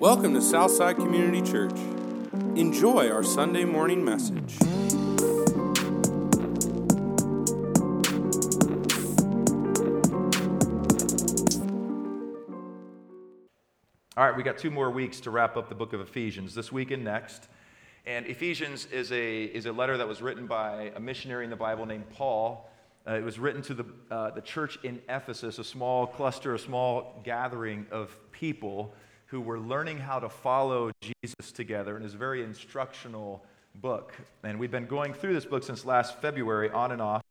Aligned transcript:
Welcome 0.00 0.34
to 0.34 0.42
Southside 0.42 0.96
Community 0.96 1.40
Church. 1.40 1.72
Enjoy 2.54 3.10
our 3.10 3.22
Sunday 3.22 3.64
morning 3.64 4.04
message. 4.04 4.58
All 14.18 14.26
right, 14.26 14.36
we 14.36 14.42
got 14.42 14.58
two 14.58 14.70
more 14.70 14.90
weeks 14.90 15.18
to 15.20 15.30
wrap 15.30 15.56
up 15.56 15.70
the 15.70 15.74
book 15.74 15.94
of 15.94 16.02
Ephesians, 16.02 16.54
this 16.54 16.70
week 16.70 16.90
and 16.90 17.02
next. 17.02 17.48
And 18.04 18.26
Ephesians 18.26 18.84
is 18.92 19.10
a, 19.12 19.44
is 19.44 19.64
a 19.64 19.72
letter 19.72 19.96
that 19.96 20.06
was 20.06 20.20
written 20.20 20.46
by 20.46 20.92
a 20.94 21.00
missionary 21.00 21.44
in 21.44 21.50
the 21.50 21.56
Bible 21.56 21.86
named 21.86 22.10
Paul. 22.10 22.70
Uh, 23.08 23.14
it 23.14 23.24
was 23.24 23.38
written 23.38 23.62
to 23.62 23.72
the, 23.72 23.86
uh, 24.10 24.32
the 24.32 24.42
church 24.42 24.78
in 24.82 25.00
Ephesus, 25.08 25.58
a 25.58 25.64
small 25.64 26.06
cluster, 26.06 26.54
a 26.54 26.58
small 26.58 27.18
gathering 27.24 27.86
of 27.90 28.14
people 28.30 28.94
who 29.26 29.40
were 29.40 29.58
learning 29.58 29.98
how 29.98 30.18
to 30.18 30.28
follow 30.28 30.90
Jesus 31.00 31.52
together. 31.52 31.96
in 31.96 32.02
his 32.02 32.14
very 32.14 32.42
instructional 32.42 33.44
book. 33.74 34.14
And 34.42 34.58
we've 34.58 34.70
been 34.70 34.86
going 34.86 35.12
through 35.12 35.34
this 35.34 35.44
book 35.44 35.62
since 35.62 35.84
last 35.84 36.20
February, 36.20 36.70
on 36.70 36.92
and 36.92 37.02
off. 37.02 37.22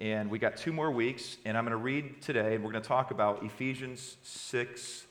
And 0.00 0.30
we 0.30 0.38
got 0.38 0.56
two 0.56 0.72
more 0.72 0.90
weeks. 0.90 1.38
And 1.44 1.56
I'm 1.56 1.64
going 1.64 1.72
to 1.72 1.76
read 1.76 2.22
today, 2.22 2.54
and 2.54 2.64
we're 2.64 2.70
going 2.70 2.82
to 2.82 2.88
talk 2.88 3.10
about 3.10 3.42
Ephesians 3.42 4.16
6 4.22 5.06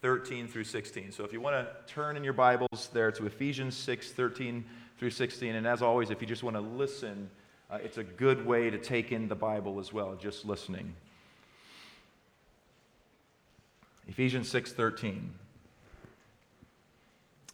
13 0.00 0.48
through 0.48 0.64
16. 0.64 1.12
So 1.12 1.24
if 1.24 1.32
you 1.32 1.40
want 1.40 1.56
to 1.56 1.94
turn 1.94 2.18
in 2.18 2.24
your 2.24 2.34
Bibles 2.34 2.90
there 2.92 3.10
to 3.12 3.24
Ephesians 3.26 3.74
6 3.74 4.10
13 4.12 4.64
through 4.98 5.10
16. 5.10 5.54
And 5.54 5.66
as 5.66 5.82
always, 5.82 6.10
if 6.10 6.20
you 6.20 6.26
just 6.26 6.42
want 6.42 6.56
to 6.56 6.60
listen, 6.60 7.30
uh, 7.70 7.78
it's 7.82 7.96
a 7.96 8.04
good 8.04 8.44
way 8.44 8.70
to 8.70 8.78
take 8.78 9.12
in 9.12 9.28
the 9.28 9.34
Bible 9.34 9.80
as 9.80 9.92
well, 9.92 10.14
just 10.14 10.44
listening. 10.44 10.94
Ephesians 14.06 14.48
6 14.50 14.72
13. 14.72 15.32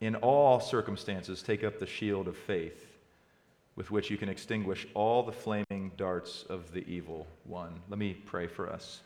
In 0.00 0.14
all 0.16 0.60
circumstances, 0.60 1.42
take 1.42 1.62
up 1.62 1.78
the 1.78 1.86
shield 1.86 2.26
of 2.26 2.36
faith 2.36 2.86
with 3.76 3.90
which 3.90 4.10
you 4.10 4.16
can 4.16 4.28
extinguish 4.28 4.86
all 4.94 5.22
the 5.22 5.32
flaming 5.32 5.92
darts 5.96 6.44
of 6.48 6.72
the 6.72 6.86
evil 6.86 7.26
one. 7.44 7.72
Let 7.88 7.98
me 7.98 8.14
pray 8.14 8.46
for 8.46 8.70
us. 8.70 9.00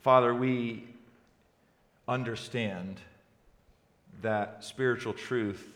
Father, 0.00 0.34
we 0.34 0.84
understand 2.06 3.00
that 4.22 4.62
spiritual 4.62 5.14
truth, 5.14 5.66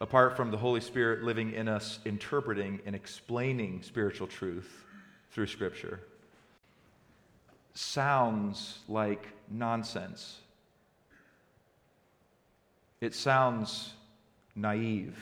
apart 0.00 0.36
from 0.36 0.50
the 0.50 0.56
Holy 0.56 0.80
Spirit 0.80 1.24
living 1.24 1.52
in 1.52 1.68
us, 1.68 1.98
interpreting 2.04 2.80
and 2.86 2.94
explaining 2.94 3.82
spiritual 3.82 4.26
truth 4.26 4.84
through 5.32 5.48
Scripture, 5.48 6.00
sounds 7.74 8.78
like 8.88 9.28
nonsense. 9.50 10.38
It 13.00 13.14
sounds 13.14 13.92
naive. 14.54 15.18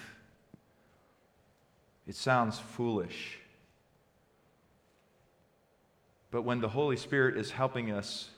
It 2.06 2.14
sounds 2.14 2.58
foolish. 2.58 3.38
But 6.30 6.42
when 6.42 6.60
the 6.60 6.68
Holy 6.68 6.96
Spirit 6.96 7.36
is 7.36 7.50
helping 7.50 7.91
us 7.91 8.30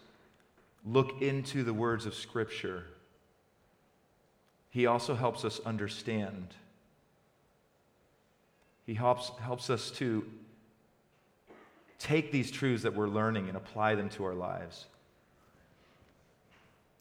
look 0.84 1.22
into 1.22 1.62
the 1.62 1.72
words 1.72 2.06
of 2.06 2.14
Scripture, 2.14 2.84
He 4.70 4.86
also 4.86 5.14
helps 5.14 5.44
us 5.44 5.60
understand. 5.64 6.54
He 8.86 8.94
helps, 8.94 9.30
helps 9.40 9.70
us 9.70 9.90
to 9.92 10.24
take 11.98 12.32
these 12.32 12.50
truths 12.50 12.82
that 12.82 12.94
we're 12.94 13.08
learning 13.08 13.48
and 13.48 13.56
apply 13.56 13.94
them 13.94 14.08
to 14.10 14.24
our 14.24 14.34
lives. 14.34 14.86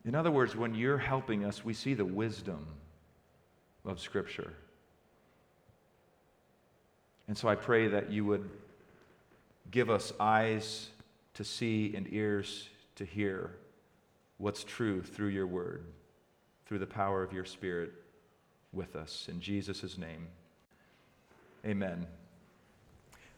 In 0.06 0.16
other 0.16 0.32
words, 0.32 0.56
when 0.56 0.76
you're 0.76 0.98
helping 0.98 1.46
us, 1.46 1.64
we 1.64 1.74
see 1.74 1.94
the 1.94 2.06
wisdom 2.06 2.68
of 3.86 4.00
Scripture. 4.00 4.54
And 7.28 7.38
so 7.38 7.48
I 7.48 7.56
pray 7.56 7.88
that 7.88 8.12
you 8.12 8.26
would 8.26 8.50
give 9.72 9.90
us 9.90 10.12
eyes 10.20 10.90
to 11.36 11.44
see 11.44 11.94
and 11.96 12.08
ears 12.12 12.70
to 12.96 13.06
hear 13.06 13.52
what's 14.38 14.64
true 14.64 15.02
through 15.02 15.30
your 15.30 15.48
word, 15.48 15.86
through 16.66 16.80
the 16.80 16.86
power 16.86 17.24
of 17.24 17.32
your 17.32 17.46
spirit 17.46 17.94
with 18.74 18.96
us. 18.96 19.28
In 19.30 19.40
Jesus' 19.40 19.98
name, 19.98 20.28
amen. 21.66 22.06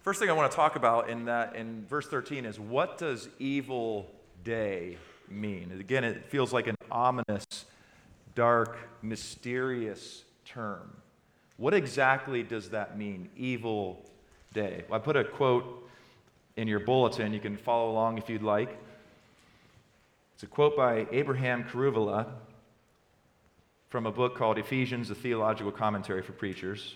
First 0.05 0.19
thing 0.19 0.29
I 0.29 0.33
want 0.33 0.51
to 0.51 0.55
talk 0.55 0.75
about 0.75 1.09
in 1.09 1.25
that 1.25 1.55
in 1.55 1.83
verse 1.89 2.05
13 2.05 2.45
is 2.45 2.59
what 2.59 2.99
does 2.99 3.27
evil 3.39 4.05
day 4.43 4.97
mean? 5.27 5.75
Again, 5.79 6.03
it 6.03 6.27
feels 6.27 6.53
like 6.53 6.67
an 6.67 6.75
ominous, 6.91 7.65
dark, 8.35 8.77
mysterious 9.01 10.23
term. 10.45 10.95
What 11.57 11.73
exactly 11.73 12.43
does 12.43 12.69
that 12.69 12.99
mean, 12.99 13.29
evil 13.35 14.05
day? 14.53 14.83
Well, 14.87 14.99
I 14.99 15.03
put 15.03 15.15
a 15.15 15.23
quote 15.23 15.89
in 16.55 16.67
your 16.67 16.81
bulletin. 16.81 17.33
You 17.33 17.39
can 17.39 17.57
follow 17.57 17.89
along 17.89 18.19
if 18.19 18.29
you'd 18.29 18.43
like. 18.43 18.77
It's 20.35 20.43
a 20.43 20.45
quote 20.45 20.77
by 20.77 21.07
Abraham 21.11 21.63
Kuruvilla 21.63 22.27
from 23.89 24.05
a 24.05 24.11
book 24.11 24.35
called 24.35 24.59
Ephesians, 24.59 25.09
a 25.09 25.15
Theological 25.15 25.71
Commentary 25.71 26.21
for 26.21 26.33
Preachers, 26.33 26.93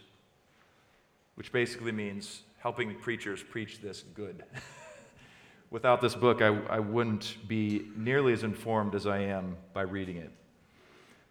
which 1.34 1.52
basically 1.52 1.92
means 1.92 2.44
helping 2.60 2.94
preachers 2.96 3.42
preach 3.42 3.82
this 3.82 4.04
good. 4.14 4.44
Without 5.72 6.02
this 6.02 6.16
book, 6.16 6.42
I, 6.42 6.48
I 6.70 6.80
wouldn't 6.80 7.38
be 7.48 7.88
nearly 7.96 8.34
as 8.34 8.44
informed 8.44 8.96
as 8.96 9.06
I 9.06 9.20
am 9.20 9.56
by 9.74 9.82
reading 9.82 10.18
it. 10.18 10.32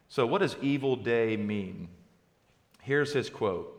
So, 0.08 0.26
what 0.26 0.40
does 0.40 0.56
evil 0.62 0.96
day 0.96 1.36
mean? 1.36 1.88
Here's 2.82 3.12
his 3.12 3.28
quote 3.28 3.74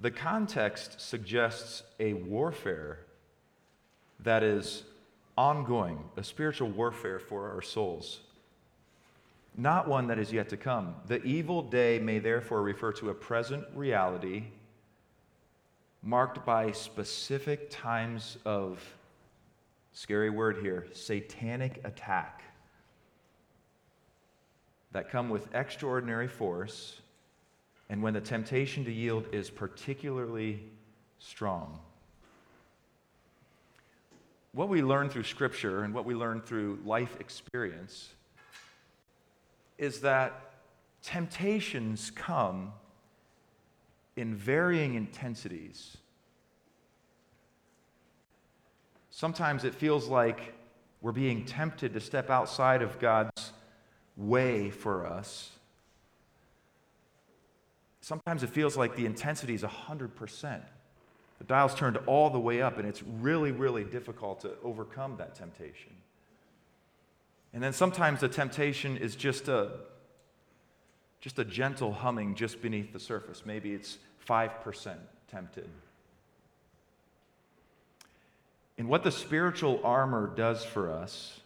The 0.00 0.10
context 0.10 1.00
suggests 1.00 1.82
a 2.00 2.14
warfare 2.14 3.00
that 4.20 4.42
is 4.42 4.84
ongoing, 5.36 5.98
a 6.16 6.22
spiritual 6.22 6.70
warfare 6.70 7.18
for 7.18 7.50
our 7.50 7.62
souls, 7.62 8.20
not 9.56 9.88
one 9.88 10.06
that 10.06 10.18
is 10.18 10.32
yet 10.32 10.48
to 10.50 10.56
come. 10.56 10.94
The 11.08 11.22
evil 11.24 11.62
day 11.62 11.98
may 11.98 12.20
therefore 12.20 12.62
refer 12.62 12.92
to 12.92 13.10
a 13.10 13.14
present 13.14 13.64
reality 13.74 14.44
marked 16.02 16.44
by 16.44 16.72
specific 16.72 17.70
times 17.70 18.36
of, 18.44 18.80
scary 19.92 20.30
word 20.30 20.58
here, 20.58 20.86
satanic 20.92 21.80
attack 21.84 22.42
that 24.92 25.10
come 25.10 25.30
with 25.30 25.54
extraordinary 25.54 26.28
force 26.28 27.00
and 27.88 28.02
when 28.02 28.14
the 28.14 28.20
temptation 28.20 28.84
to 28.84 28.92
yield 28.92 29.26
is 29.32 29.50
particularly 29.50 30.62
strong. 31.18 31.78
What 34.52 34.68
we 34.68 34.82
learn 34.82 35.08
through 35.08 35.24
Scripture 35.24 35.84
and 35.84 35.94
what 35.94 36.04
we 36.04 36.14
learn 36.14 36.40
through 36.40 36.80
life 36.84 37.16
experience 37.20 38.10
is 39.78 40.00
that 40.00 40.52
temptations 41.02 42.10
come 42.10 42.72
in 44.16 44.34
varying 44.34 44.94
intensities. 44.94 45.96
Sometimes 49.10 49.64
it 49.64 49.74
feels 49.74 50.08
like 50.08 50.54
we're 51.00 51.12
being 51.12 51.44
tempted 51.44 51.92
to 51.94 52.00
step 52.00 52.30
outside 52.30 52.82
of 52.82 52.98
God's 52.98 53.52
way 54.16 54.70
for 54.70 55.06
us. 55.06 55.50
Sometimes 58.00 58.42
it 58.42 58.50
feels 58.50 58.76
like 58.76 58.96
the 58.96 59.06
intensity 59.06 59.54
is 59.54 59.62
100%. 59.62 60.60
The 61.38 61.44
dial's 61.44 61.74
turned 61.74 61.96
all 62.06 62.30
the 62.30 62.38
way 62.38 62.62
up, 62.62 62.78
and 62.78 62.86
it's 62.86 63.02
really, 63.02 63.52
really 63.52 63.84
difficult 63.84 64.40
to 64.40 64.52
overcome 64.62 65.16
that 65.18 65.34
temptation. 65.34 65.92
And 67.52 67.62
then 67.62 67.72
sometimes 67.72 68.20
the 68.20 68.28
temptation 68.28 68.96
is 68.96 69.14
just 69.14 69.48
a, 69.48 69.72
just 71.22 71.38
a 71.38 71.44
gentle 71.44 71.92
humming 71.92 72.34
just 72.34 72.60
beneath 72.60 72.92
the 72.92 72.98
surface. 72.98 73.44
Maybe 73.46 73.72
it's 73.72 73.96
5% 74.28 74.96
tempted. 75.30 75.68
And 78.76 78.88
what 78.88 79.04
the 79.04 79.12
spiritual 79.12 79.80
armor 79.84 80.26
does 80.26 80.64
for 80.64 80.90
us 80.90 81.40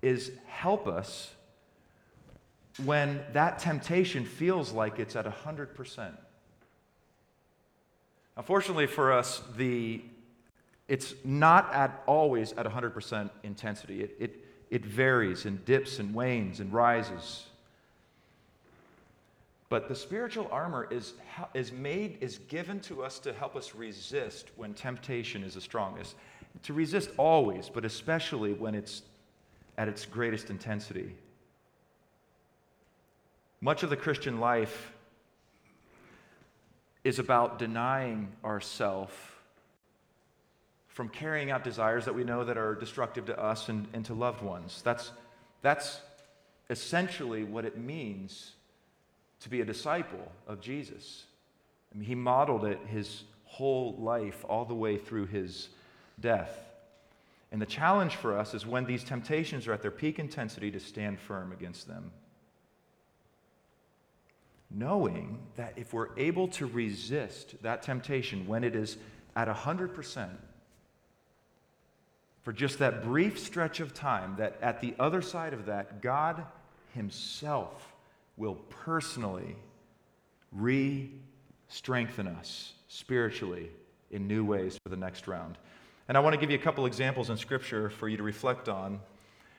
is 0.00 0.30
help 0.46 0.86
us 0.86 1.32
when 2.84 3.20
that 3.32 3.58
temptation 3.58 4.24
feels 4.24 4.70
like 4.72 5.00
it's 5.00 5.16
at 5.16 5.26
100%. 5.26 6.12
Unfortunately 8.36 8.86
for 8.86 9.12
us, 9.12 9.42
the, 9.56 10.02
it's 10.86 11.14
not 11.24 11.72
at 11.74 12.02
always 12.06 12.52
at 12.52 12.64
100% 12.64 13.30
intensity. 13.42 14.04
It, 14.04 14.16
it, 14.20 14.44
it 14.70 14.86
varies 14.86 15.46
and 15.46 15.64
dips 15.64 15.98
and 15.98 16.14
wanes 16.14 16.60
and 16.60 16.72
rises. 16.72 17.46
But 19.72 19.88
the 19.88 19.94
spiritual 19.94 20.50
armor 20.52 20.86
is, 20.90 21.14
is 21.54 21.72
made, 21.72 22.18
is 22.20 22.40
given 22.40 22.78
to 22.80 23.02
us 23.02 23.18
to 23.20 23.32
help 23.32 23.56
us 23.56 23.74
resist 23.74 24.50
when 24.56 24.74
temptation 24.74 25.42
is 25.42 25.54
the 25.54 25.62
strongest. 25.62 26.14
To 26.64 26.74
resist 26.74 27.08
always, 27.16 27.70
but 27.70 27.86
especially 27.86 28.52
when 28.52 28.74
it's 28.74 29.00
at 29.78 29.88
its 29.88 30.04
greatest 30.04 30.50
intensity. 30.50 31.14
Much 33.62 33.82
of 33.82 33.88
the 33.88 33.96
Christian 33.96 34.40
life 34.40 34.92
is 37.02 37.18
about 37.18 37.58
denying 37.58 38.28
ourselves 38.44 39.14
from 40.86 41.08
carrying 41.08 41.50
out 41.50 41.64
desires 41.64 42.04
that 42.04 42.14
we 42.14 42.24
know 42.24 42.44
that 42.44 42.58
are 42.58 42.74
destructive 42.74 43.24
to 43.24 43.40
us 43.42 43.70
and, 43.70 43.88
and 43.94 44.04
to 44.04 44.12
loved 44.12 44.42
ones. 44.42 44.82
That's, 44.84 45.12
that's 45.62 45.98
essentially 46.68 47.42
what 47.42 47.64
it 47.64 47.78
means 47.78 48.52
to 49.42 49.48
be 49.48 49.60
a 49.60 49.64
disciple 49.64 50.30
of 50.46 50.60
Jesus. 50.60 51.24
I 51.92 51.98
mean, 51.98 52.06
he 52.06 52.14
modeled 52.14 52.64
it 52.64 52.78
his 52.86 53.24
whole 53.44 53.96
life, 53.98 54.44
all 54.48 54.64
the 54.64 54.74
way 54.74 54.96
through 54.96 55.26
his 55.26 55.68
death. 56.20 56.58
And 57.50 57.60
the 57.60 57.66
challenge 57.66 58.16
for 58.16 58.38
us 58.38 58.54
is 58.54 58.64
when 58.64 58.86
these 58.86 59.04
temptations 59.04 59.68
are 59.68 59.74
at 59.74 59.82
their 59.82 59.90
peak 59.90 60.18
intensity 60.18 60.70
to 60.70 60.80
stand 60.80 61.20
firm 61.20 61.52
against 61.52 61.86
them. 61.86 62.12
Knowing 64.70 65.38
that 65.56 65.74
if 65.76 65.92
we're 65.92 66.16
able 66.16 66.48
to 66.48 66.64
resist 66.66 67.62
that 67.62 67.82
temptation 67.82 68.46
when 68.46 68.64
it 68.64 68.74
is 68.74 68.96
at 69.36 69.48
100%, 69.48 70.30
for 72.42 72.52
just 72.52 72.78
that 72.78 73.04
brief 73.04 73.38
stretch 73.38 73.80
of 73.80 73.92
time, 73.92 74.34
that 74.38 74.56
at 74.62 74.80
the 74.80 74.94
other 74.98 75.20
side 75.20 75.52
of 75.52 75.66
that, 75.66 76.00
God 76.00 76.44
Himself 76.94 77.91
will 78.36 78.54
personally 78.54 79.56
re 80.50 81.10
strengthen 81.68 82.26
us 82.26 82.74
spiritually 82.88 83.70
in 84.10 84.26
new 84.26 84.44
ways 84.44 84.78
for 84.82 84.90
the 84.90 84.96
next 84.96 85.26
round. 85.26 85.56
And 86.06 86.16
I 86.16 86.20
want 86.20 86.34
to 86.34 86.40
give 86.40 86.50
you 86.50 86.58
a 86.58 86.62
couple 86.62 86.84
examples 86.84 87.30
in 87.30 87.38
Scripture 87.38 87.88
for 87.88 88.08
you 88.08 88.18
to 88.18 88.22
reflect 88.22 88.68
on 88.68 89.00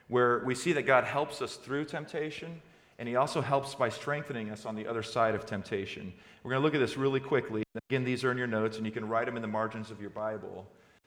where 0.08 0.42
we 0.44 0.54
see 0.54 0.72
that 0.74 0.82
God 0.82 1.04
helps 1.04 1.42
us 1.42 1.56
through 1.56 1.86
temptation, 1.86 2.60
and 2.98 3.08
He 3.08 3.16
also 3.16 3.40
helps 3.40 3.74
by 3.74 3.88
strengthening 3.88 4.50
us 4.50 4.64
on 4.64 4.76
the 4.76 4.86
other 4.86 5.02
side 5.02 5.34
of 5.34 5.46
temptation. 5.46 6.12
We're 6.42 6.50
going 6.50 6.60
to 6.60 6.64
look 6.64 6.74
at 6.74 6.80
this 6.80 6.96
really 6.96 7.20
quickly. 7.20 7.64
Again, 7.90 8.04
these 8.04 8.22
are 8.22 8.30
in 8.30 8.38
your 8.38 8.46
notes, 8.46 8.76
and 8.76 8.86
you 8.86 8.92
can 8.92 9.08
write 9.08 9.26
them 9.26 9.36
in 9.36 9.42
the 9.42 9.48
margins 9.48 9.90
of 9.90 10.00
your 10.00 10.10
Bible 10.10 10.66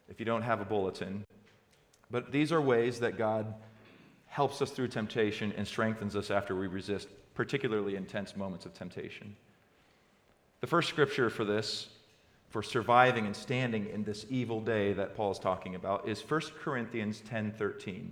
if 0.10 0.20
you 0.20 0.26
don't 0.26 0.42
have 0.42 0.60
a 0.60 0.66
bulletin. 0.66 1.26
But 2.10 2.32
these 2.32 2.52
are 2.52 2.60
ways 2.60 3.00
that 3.00 3.18
God 3.18 3.54
helps 4.26 4.62
us 4.62 4.72
through 4.72 4.90
temptation 4.90 5.54
and 5.56 5.68
strengthens 5.68 6.16
us 6.16 6.32
after 6.32 6.56
we 6.56 6.68
resist 6.68 7.08
particularly 7.38 7.96
intense 7.96 8.36
moments 8.36 8.66
of 8.66 8.74
temptation. 8.74 9.36
The 10.60 10.66
first 10.66 10.90
scripture 10.90 11.30
for 11.30 11.46
this 11.46 11.88
for 12.50 12.64
surviving 12.64 13.28
and 13.28 13.36
standing 13.36 13.86
in 13.94 14.04
this 14.04 14.26
evil 14.28 14.60
day 14.60 14.92
that 14.94 15.16
Paul 15.16 15.32
is 15.32 15.38
talking 15.38 15.76
about 15.76 16.10
is 16.10 16.20
1 16.20 16.42
Corinthians 16.60 17.22
10:13. 17.30 18.10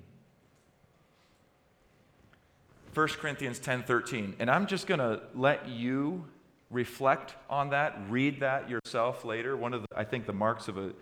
1 2.93 3.07
Corinthians 3.17 3.59
10:13. 3.59 4.35
And 4.37 4.51
I'm 4.51 4.67
just 4.67 4.85
going 4.85 4.99
to 4.99 5.23
let 5.33 5.67
you 5.67 6.25
reflect 6.69 7.33
on 7.49 7.71
that, 7.71 7.97
read 8.07 8.41
that 8.41 8.69
yourself 8.69 9.25
later. 9.25 9.57
One 9.57 9.73
of 9.73 9.81
the, 9.81 9.87
I 9.97 10.03
think 10.03 10.27
the 10.27 10.33
marks 10.33 10.67
of 10.67 10.77
a 10.77 10.93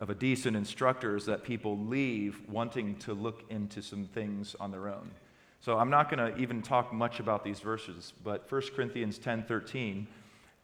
of 0.00 0.08
a 0.08 0.14
decent 0.14 0.56
instructor 0.56 1.16
is 1.16 1.26
that 1.26 1.42
people 1.42 1.76
leave 1.76 2.48
wanting 2.48 2.94
to 3.00 3.12
look 3.12 3.42
into 3.50 3.82
some 3.82 4.04
things 4.04 4.54
on 4.60 4.70
their 4.70 4.88
own. 4.88 5.10
So 5.60 5.78
I'm 5.78 5.90
not 5.90 6.10
going 6.10 6.32
to 6.32 6.40
even 6.40 6.62
talk 6.62 6.92
much 6.92 7.20
about 7.20 7.44
these 7.44 7.60
verses, 7.60 8.12
but 8.24 8.50
1 8.50 8.74
Corinthians 8.74 9.18
10:13 9.18 10.06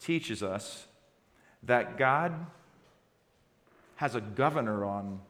teaches 0.01 0.43
us 0.43 0.87
that 1.63 1.99
God 1.99 2.47
has 3.97 4.15
a 4.15 4.21
governor 4.21 4.85
on 4.85 5.21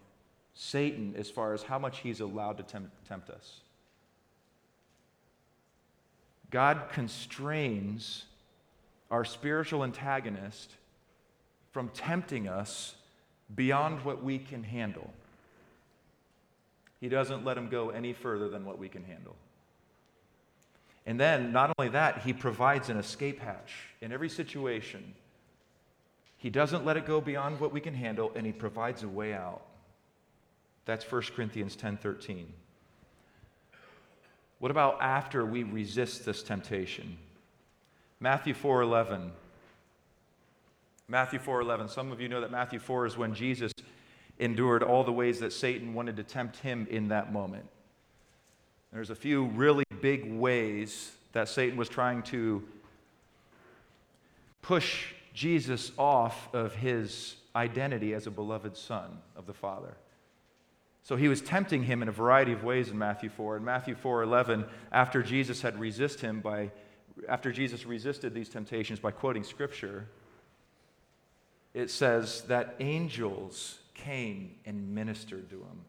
Satan 0.54 1.14
as 1.16 1.30
far 1.30 1.52
as 1.52 1.64
how 1.64 1.78
much 1.78 1.98
he's 1.98 2.20
allowed 2.20 2.56
to 2.58 2.62
tempt, 2.62 3.30
us. 3.30 3.60
God 6.50 6.88
constrains 6.92 8.24
our 9.10 9.24
spiritual 9.24 9.84
antagonist 9.84 10.72
from 11.72 11.88
tempting 11.90 12.48
us 12.48 12.94
beyond 13.54 14.04
what 14.04 14.22
we 14.22 14.38
can 14.38 14.62
handle. 14.62 15.12
He 17.00 17.08
doesn't 17.08 17.44
let 17.44 17.58
him 17.58 17.68
go 17.68 17.90
any 17.90 18.12
further 18.12 18.48
than 18.48 18.64
what 18.64 18.78
we 18.78 18.88
can 18.88 19.04
handle. 19.04 19.36
And 21.06 21.18
then, 21.20 21.52
not 21.52 21.72
only 21.78 21.90
that, 21.90 22.22
he 22.22 22.32
provides 22.32 22.90
an 22.90 22.96
escape 22.96 23.40
hatch 23.40 23.72
in 24.00 24.12
every 24.12 24.28
situation 24.28 25.14
he 26.46 26.50
doesn't 26.50 26.84
let 26.84 26.96
it 26.96 27.06
go 27.06 27.20
beyond 27.20 27.58
what 27.58 27.72
we 27.72 27.80
can 27.80 27.94
handle, 27.94 28.30
and 28.34 28.46
he 28.46 28.52
provides 28.52 29.02
a 29.02 29.08
way 29.08 29.32
out. 29.32 29.62
That's 30.84 31.04
1 31.04 31.34
Corinthians 31.34 31.76
10:13. 31.76 32.52
What 34.58 34.70
about 34.70 35.00
after 35.02 35.44
we 35.44 35.64
resist 35.64 36.24
this 36.24 36.42
temptation? 36.42 37.18
Matthew 38.20 38.54
4:11. 38.54 39.32
Matthew 41.08 41.38
4:11. 41.38 41.88
Some 41.88 42.12
of 42.12 42.20
you 42.20 42.28
know 42.28 42.40
that 42.40 42.50
Matthew 42.50 42.78
4 42.78 43.06
is 43.06 43.16
when 43.16 43.34
Jesus 43.34 43.72
endured 44.38 44.82
all 44.82 45.04
the 45.04 45.12
ways 45.12 45.40
that 45.40 45.52
Satan 45.52 45.94
wanted 45.94 46.16
to 46.16 46.22
tempt 46.22 46.58
him 46.58 46.86
in 46.88 47.08
that 47.08 47.32
moment. 47.32 47.68
There's 48.96 49.10
a 49.10 49.14
few 49.14 49.44
really 49.48 49.84
big 50.00 50.32
ways 50.32 51.12
that 51.32 51.50
Satan 51.50 51.76
was 51.76 51.86
trying 51.86 52.22
to 52.22 52.66
push 54.62 55.08
Jesus 55.34 55.92
off 55.98 56.48
of 56.54 56.74
his 56.74 57.36
identity 57.54 58.14
as 58.14 58.26
a 58.26 58.30
beloved 58.30 58.74
son 58.74 59.18
of 59.36 59.44
the 59.44 59.52
Father. 59.52 59.98
So 61.02 61.14
he 61.14 61.28
was 61.28 61.42
tempting 61.42 61.82
him 61.82 62.00
in 62.00 62.08
a 62.08 62.10
variety 62.10 62.52
of 62.52 62.64
ways 62.64 62.88
in 62.88 62.96
Matthew 62.96 63.28
4. 63.28 63.58
In 63.58 63.66
Matthew 63.66 63.94
4:11, 63.94 64.66
after 64.90 65.22
Jesus 65.22 65.60
had 65.60 65.78
resisted 65.78 66.22
him 66.22 66.40
by 66.40 66.70
after 67.28 67.52
Jesus 67.52 67.84
resisted 67.84 68.32
these 68.32 68.48
temptations 68.48 68.98
by 68.98 69.10
quoting 69.10 69.44
scripture, 69.44 70.08
it 71.74 71.90
says 71.90 72.44
that 72.44 72.76
angels 72.80 73.78
came 73.92 74.54
and 74.64 74.94
ministered 74.94 75.50
to 75.50 75.56
him. 75.56 75.84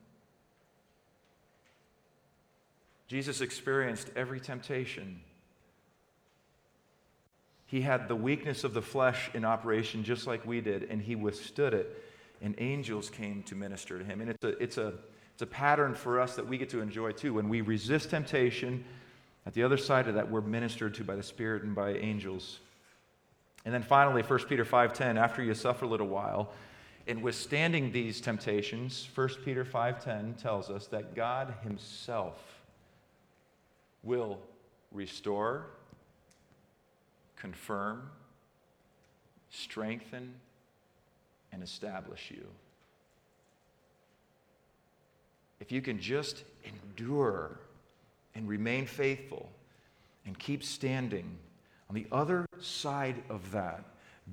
Jesus 3.07 3.41
experienced 3.41 4.09
every 4.15 4.39
temptation 4.39 5.21
he 7.67 7.81
had 7.81 8.07
the 8.07 8.15
weakness 8.15 8.63
of 8.63 8.73
the 8.73 8.81
flesh 8.81 9.29
in 9.33 9.43
operation 9.43 10.03
just 10.03 10.25
like 10.25 10.45
we 10.45 10.61
did, 10.61 10.83
and 10.83 11.01
he 11.01 11.15
withstood 11.15 11.73
it. 11.73 12.03
And 12.41 12.55
angels 12.59 13.09
came 13.09 13.43
to 13.43 13.55
minister 13.55 13.99
to 13.99 14.05
him. 14.05 14.21
And 14.21 14.29
it's 14.29 14.43
a, 14.43 14.63
it's 14.63 14.77
a, 14.77 14.93
it's 15.33 15.41
a 15.41 15.47
pattern 15.47 15.93
for 15.93 16.21
us 16.21 16.35
that 16.37 16.47
we 16.47 16.57
get 16.57 16.69
to 16.69 16.81
enjoy 16.81 17.11
too. 17.11 17.33
When 17.33 17.49
we 17.49 17.61
resist 17.61 18.09
temptation, 18.09 18.85
at 19.45 19.53
the 19.53 19.63
other 19.63 19.77
side 19.77 20.07
of 20.07 20.15
that, 20.15 20.31
we're 20.31 20.41
ministered 20.41 20.93
to 20.95 21.03
by 21.03 21.15
the 21.15 21.23
Spirit 21.23 21.63
and 21.63 21.75
by 21.75 21.93
angels. 21.95 22.59
And 23.65 23.73
then 23.73 23.83
finally, 23.83 24.21
1 24.21 24.39
Peter 24.45 24.63
5.10, 24.63 25.17
after 25.17 25.43
you 25.43 25.53
suffer 25.53 25.83
a 25.83 25.89
little 25.89 26.07
while, 26.07 26.51
in 27.05 27.21
withstanding 27.21 27.91
these 27.91 28.21
temptations, 28.21 29.09
1 29.13 29.29
Peter 29.43 29.65
5.10 29.65 30.41
tells 30.41 30.69
us 30.69 30.87
that 30.87 31.15
God 31.15 31.53
himself 31.63 32.56
will 34.07 34.39
restore 34.91 35.67
confirm, 37.35 38.09
strengthen, 39.51 40.33
and 41.51 41.61
establish 41.61 42.31
you. 42.31 42.45
If 45.59 45.71
you 45.71 45.81
can 45.81 45.99
just 45.99 46.43
endure 46.63 47.59
and 48.33 48.47
remain 48.47 48.85
faithful 48.85 49.49
and 50.25 50.37
keep 50.37 50.63
standing 50.63 51.37
on 51.89 51.95
the 51.95 52.07
other 52.11 52.45
side 52.59 53.21
of 53.29 53.51
that, 53.51 53.83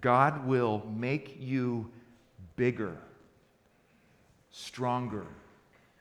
God 0.00 0.46
will 0.46 0.82
make 0.96 1.36
you 1.38 1.90
bigger, 2.56 2.96
stronger 4.50 5.26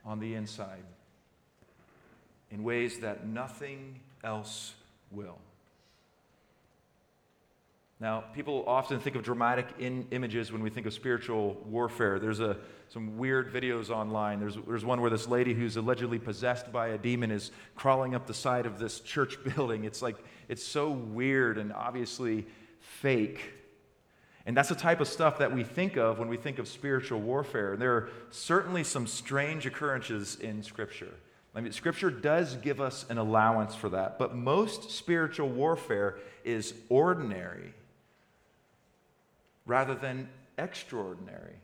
on 0.04 0.20
the 0.20 0.34
inside 0.34 0.84
in 2.54 2.62
ways 2.62 3.00
that 3.00 3.26
nothing 3.26 4.00
else 4.22 4.74
will. 5.10 5.38
Now, 8.00 8.24
people 8.34 8.64
often 8.66 9.00
think 9.00 9.16
of 9.16 9.22
dramatic 9.22 9.66
in 9.78 10.06
images 10.10 10.52
when 10.52 10.62
we 10.62 10.70
think 10.70 10.86
of 10.86 10.92
spiritual 10.92 11.54
warfare. 11.66 12.18
There's 12.18 12.40
a, 12.40 12.56
some 12.88 13.18
weird 13.18 13.52
videos 13.52 13.90
online. 13.90 14.40
There's, 14.40 14.56
there's 14.66 14.84
one 14.84 15.00
where 15.00 15.10
this 15.10 15.26
lady 15.26 15.54
who's 15.54 15.76
allegedly 15.76 16.18
possessed 16.18 16.70
by 16.70 16.88
a 16.88 16.98
demon 16.98 17.30
is 17.30 17.50
crawling 17.74 18.14
up 18.14 18.26
the 18.26 18.34
side 18.34 18.66
of 18.66 18.78
this 18.78 19.00
church 19.00 19.38
building. 19.56 19.84
It's 19.84 20.02
like, 20.02 20.16
it's 20.48 20.64
so 20.64 20.90
weird 20.90 21.58
and 21.58 21.72
obviously 21.72 22.46
fake. 22.80 23.40
And 24.46 24.56
that's 24.56 24.68
the 24.68 24.74
type 24.74 25.00
of 25.00 25.08
stuff 25.08 25.38
that 25.38 25.52
we 25.52 25.64
think 25.64 25.96
of 25.96 26.18
when 26.18 26.28
we 26.28 26.36
think 26.36 26.58
of 26.58 26.68
spiritual 26.68 27.20
warfare. 27.20 27.72
And 27.72 27.82
There 27.82 27.94
are 27.94 28.08
certainly 28.30 28.84
some 28.84 29.06
strange 29.06 29.66
occurrences 29.66 30.36
in 30.36 30.62
Scripture. 30.62 31.14
I 31.54 31.60
mean, 31.60 31.72
Scripture 31.72 32.10
does 32.10 32.56
give 32.56 32.80
us 32.80 33.06
an 33.08 33.18
allowance 33.18 33.74
for 33.74 33.88
that, 33.90 34.18
but 34.18 34.34
most 34.34 34.90
spiritual 34.90 35.48
warfare 35.48 36.18
is 36.44 36.74
ordinary 36.88 37.72
rather 39.66 39.94
than 39.94 40.28
extraordinary. 40.58 41.54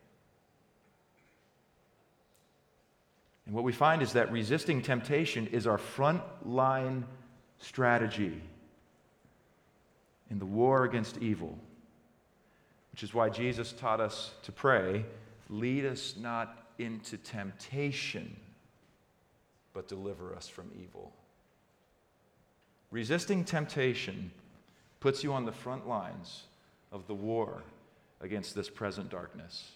And 3.46 3.54
what 3.54 3.64
we 3.64 3.72
find 3.72 4.00
is 4.00 4.12
that 4.12 4.30
resisting 4.30 4.80
temptation 4.80 5.48
is 5.48 5.66
our 5.66 5.78
front 5.78 6.22
line 6.46 7.04
strategy 7.58 8.40
in 10.30 10.38
the 10.38 10.46
war 10.46 10.84
against 10.84 11.18
evil, 11.18 11.58
which 12.92 13.02
is 13.02 13.12
why 13.12 13.28
Jesus 13.28 13.72
taught 13.72 14.00
us 14.00 14.30
to 14.44 14.52
pray, 14.52 15.04
lead 15.48 15.84
us 15.84 16.14
not 16.16 16.68
into 16.78 17.16
temptation, 17.16 18.36
but 19.72 19.88
deliver 19.88 20.34
us 20.34 20.48
from 20.48 20.70
evil. 20.80 21.12
Resisting 22.90 23.44
temptation 23.44 24.30
puts 24.98 25.22
you 25.22 25.32
on 25.32 25.44
the 25.44 25.52
front 25.52 25.88
lines 25.88 26.44
of 26.92 27.06
the 27.06 27.14
war 27.14 27.62
against 28.20 28.54
this 28.54 28.68
present 28.68 29.10
darkness. 29.10 29.70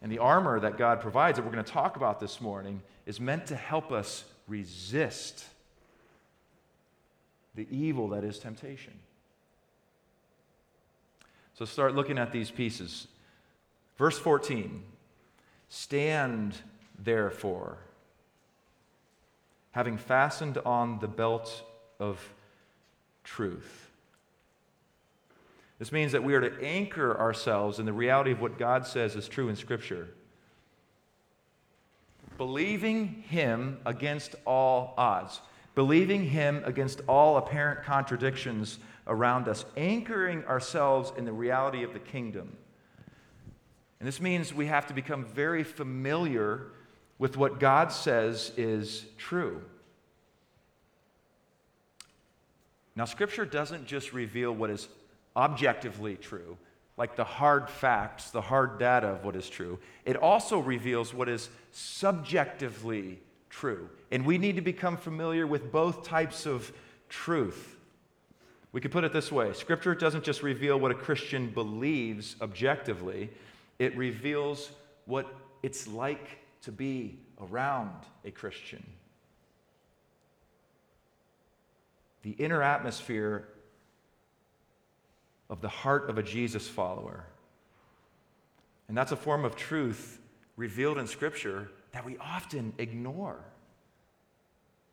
And 0.00 0.12
the 0.12 0.18
armor 0.18 0.60
that 0.60 0.78
God 0.78 1.00
provides, 1.00 1.36
that 1.36 1.44
we're 1.44 1.52
going 1.52 1.64
to 1.64 1.72
talk 1.72 1.96
about 1.96 2.20
this 2.20 2.40
morning, 2.40 2.82
is 3.04 3.18
meant 3.18 3.46
to 3.46 3.56
help 3.56 3.90
us 3.90 4.24
resist 4.46 5.44
the 7.56 7.66
evil 7.70 8.08
that 8.08 8.22
is 8.22 8.38
temptation. 8.38 8.92
So 11.54 11.64
start 11.64 11.96
looking 11.96 12.18
at 12.18 12.30
these 12.30 12.52
pieces. 12.52 13.08
Verse 13.96 14.16
14 14.18 14.84
Stand 15.68 16.54
therefore, 16.98 17.78
having 19.72 19.96
fastened 19.96 20.58
on 20.58 20.98
the 21.00 21.08
belt 21.08 21.62
of 22.00 22.32
truth 23.24 23.88
this 25.78 25.92
means 25.92 26.12
that 26.12 26.24
we 26.24 26.34
are 26.34 26.40
to 26.40 26.64
anchor 26.64 27.18
ourselves 27.18 27.78
in 27.78 27.86
the 27.86 27.92
reality 27.92 28.32
of 28.32 28.40
what 28.40 28.58
God 28.58 28.86
says 28.86 29.14
is 29.14 29.28
true 29.28 29.48
in 29.48 29.56
Scripture. 29.56 30.08
Believing 32.36 33.24
Him 33.28 33.78
against 33.86 34.34
all 34.44 34.94
odds, 34.96 35.40
believing 35.74 36.24
Him 36.24 36.62
against 36.64 37.00
all 37.06 37.36
apparent 37.36 37.84
contradictions 37.84 38.78
around 39.06 39.48
us, 39.48 39.64
anchoring 39.76 40.44
ourselves 40.46 41.12
in 41.16 41.24
the 41.24 41.32
reality 41.32 41.84
of 41.84 41.92
the 41.92 41.98
kingdom. 42.00 42.56
And 44.00 44.06
this 44.06 44.20
means 44.20 44.52
we 44.52 44.66
have 44.66 44.86
to 44.88 44.94
become 44.94 45.24
very 45.24 45.62
familiar 45.62 46.66
with 47.18 47.36
what 47.36 47.60
God 47.60 47.92
says 47.92 48.52
is 48.56 49.04
true. 49.16 49.62
Now, 52.94 53.04
Scripture 53.04 53.44
doesn't 53.44 53.86
just 53.86 54.12
reveal 54.12 54.52
what 54.52 54.70
is 54.70 54.88
objectively 55.36 56.16
true, 56.16 56.56
like 56.96 57.14
the 57.14 57.24
hard 57.24 57.70
facts, 57.70 58.30
the 58.30 58.40
hard 58.40 58.78
data 58.78 59.08
of 59.08 59.24
what 59.24 59.36
is 59.36 59.48
true. 59.48 59.78
It 60.04 60.16
also 60.16 60.58
reveals 60.58 61.14
what 61.14 61.28
is 61.28 61.48
subjectively 61.70 63.20
true. 63.50 63.88
And 64.10 64.26
we 64.26 64.36
need 64.36 64.56
to 64.56 64.62
become 64.62 64.96
familiar 64.96 65.46
with 65.46 65.70
both 65.70 66.04
types 66.04 66.44
of 66.44 66.72
truth. 67.08 67.76
We 68.72 68.80
could 68.80 68.90
put 68.90 69.04
it 69.04 69.12
this 69.12 69.32
way 69.32 69.52
Scripture 69.52 69.94
doesn't 69.94 70.24
just 70.24 70.42
reveal 70.42 70.78
what 70.78 70.90
a 70.90 70.94
Christian 70.94 71.50
believes 71.50 72.36
objectively, 72.40 73.30
it 73.78 73.96
reveals 73.96 74.70
what 75.06 75.32
it's 75.62 75.86
like 75.86 76.38
to 76.62 76.72
be 76.72 77.18
around 77.40 77.92
a 78.24 78.30
Christian. 78.30 78.84
The 82.22 82.30
inner 82.32 82.62
atmosphere 82.62 83.48
of 85.50 85.60
the 85.60 85.68
heart 85.68 86.10
of 86.10 86.18
a 86.18 86.22
Jesus 86.22 86.68
follower. 86.68 87.24
And 88.88 88.96
that's 88.96 89.12
a 89.12 89.16
form 89.16 89.44
of 89.44 89.56
truth 89.56 90.18
revealed 90.56 90.98
in 90.98 91.06
Scripture 91.06 91.70
that 91.92 92.04
we 92.04 92.16
often 92.18 92.72
ignore. 92.78 93.44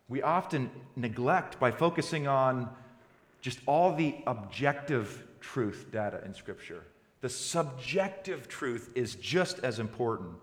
We 0.08 0.22
often 0.22 0.70
neglect 0.96 1.60
by 1.60 1.72
focusing 1.72 2.28
on 2.28 2.70
just 3.42 3.60
all 3.66 3.96
the 3.96 4.16
objective 4.28 5.24
truth 5.40 5.88
data 5.92 6.22
in 6.26 6.34
Scripture. 6.34 6.84
The 7.22 7.30
subjective 7.30 8.48
truth 8.48 8.92
is 8.96 9.16
just 9.16 9.60
as 9.60 9.80
important. 9.80 10.34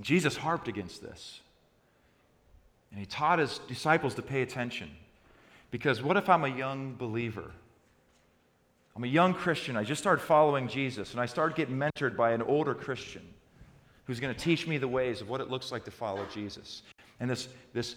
And 0.00 0.04
Jesus 0.06 0.34
harped 0.34 0.66
against 0.66 1.02
this. 1.02 1.40
And 2.90 2.98
he 2.98 3.04
taught 3.04 3.38
his 3.38 3.58
disciples 3.68 4.14
to 4.14 4.22
pay 4.22 4.40
attention. 4.40 4.90
Because 5.70 6.02
what 6.02 6.16
if 6.16 6.30
I'm 6.30 6.42
a 6.42 6.48
young 6.48 6.94
believer? 6.94 7.50
I'm 8.96 9.04
a 9.04 9.08
young 9.08 9.34
Christian. 9.34 9.76
I 9.76 9.84
just 9.84 10.00
started 10.00 10.22
following 10.22 10.68
Jesus, 10.68 11.12
and 11.12 11.20
I 11.20 11.26
started 11.26 11.54
getting 11.54 11.76
mentored 11.76 12.16
by 12.16 12.32
an 12.32 12.40
older 12.40 12.74
Christian 12.74 13.20
who's 14.06 14.20
going 14.20 14.34
to 14.34 14.40
teach 14.40 14.66
me 14.66 14.78
the 14.78 14.88
ways 14.88 15.20
of 15.20 15.28
what 15.28 15.42
it 15.42 15.50
looks 15.50 15.70
like 15.70 15.84
to 15.84 15.90
follow 15.90 16.24
Jesus. 16.32 16.80
And 17.20 17.28
this, 17.28 17.48
this, 17.74 17.96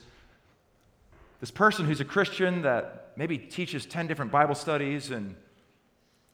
this 1.39 1.51
person 1.51 1.85
who's 1.85 2.01
a 2.01 2.05
Christian 2.05 2.63
that 2.63 3.13
maybe 3.15 3.37
teaches 3.37 3.85
10 3.85 4.07
different 4.07 4.29
Bible 4.29 4.55
studies 4.55 5.09
and 5.09 5.37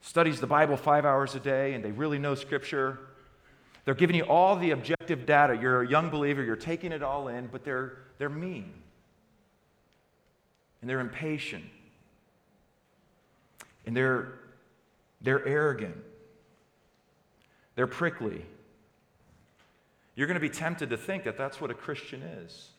studies 0.01 0.39
the 0.39 0.47
Bible 0.47 0.77
five 0.77 1.05
hours 1.05 1.35
a 1.35 1.39
day, 1.39 1.75
and 1.75 1.85
they 1.85 1.91
really 1.91 2.17
know 2.17 2.33
Scripture. 2.33 3.01
They're 3.89 3.95
giving 3.95 4.15
you 4.15 4.25
all 4.25 4.55
the 4.55 4.69
objective 4.69 5.25
data. 5.25 5.57
You're 5.59 5.81
a 5.81 5.89
young 5.89 6.11
believer, 6.11 6.43
you're 6.43 6.55
taking 6.55 6.91
it 6.91 7.01
all 7.01 7.27
in, 7.27 7.47
but 7.47 7.63
they're, 7.63 7.97
they're 8.19 8.29
mean 8.29 8.71
and 10.79 10.87
they're 10.87 10.99
impatient 10.99 11.65
and 13.87 13.97
they're, 13.97 14.35
they're 15.21 15.43
arrogant, 15.43 15.95
they're 17.73 17.87
prickly. 17.87 18.45
You're 20.13 20.27
going 20.27 20.35
to 20.35 20.39
be 20.39 20.51
tempted 20.51 20.91
to 20.91 20.97
think 20.97 21.23
that 21.23 21.35
that's 21.35 21.59
what 21.59 21.71
a 21.71 21.73
Christian 21.73 22.21
is. 22.21 22.69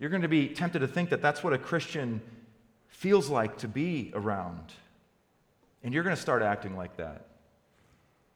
You're 0.00 0.10
going 0.10 0.22
to 0.22 0.28
be 0.28 0.48
tempted 0.48 0.80
to 0.80 0.88
think 0.88 1.10
that 1.10 1.22
that's 1.22 1.44
what 1.44 1.52
a 1.52 1.58
Christian 1.58 2.20
feels 2.88 3.30
like 3.30 3.58
to 3.58 3.68
be 3.68 4.10
around. 4.16 4.72
And 5.84 5.94
you're 5.94 6.02
going 6.02 6.16
to 6.16 6.20
start 6.20 6.42
acting 6.42 6.76
like 6.76 6.96
that. 6.96 7.26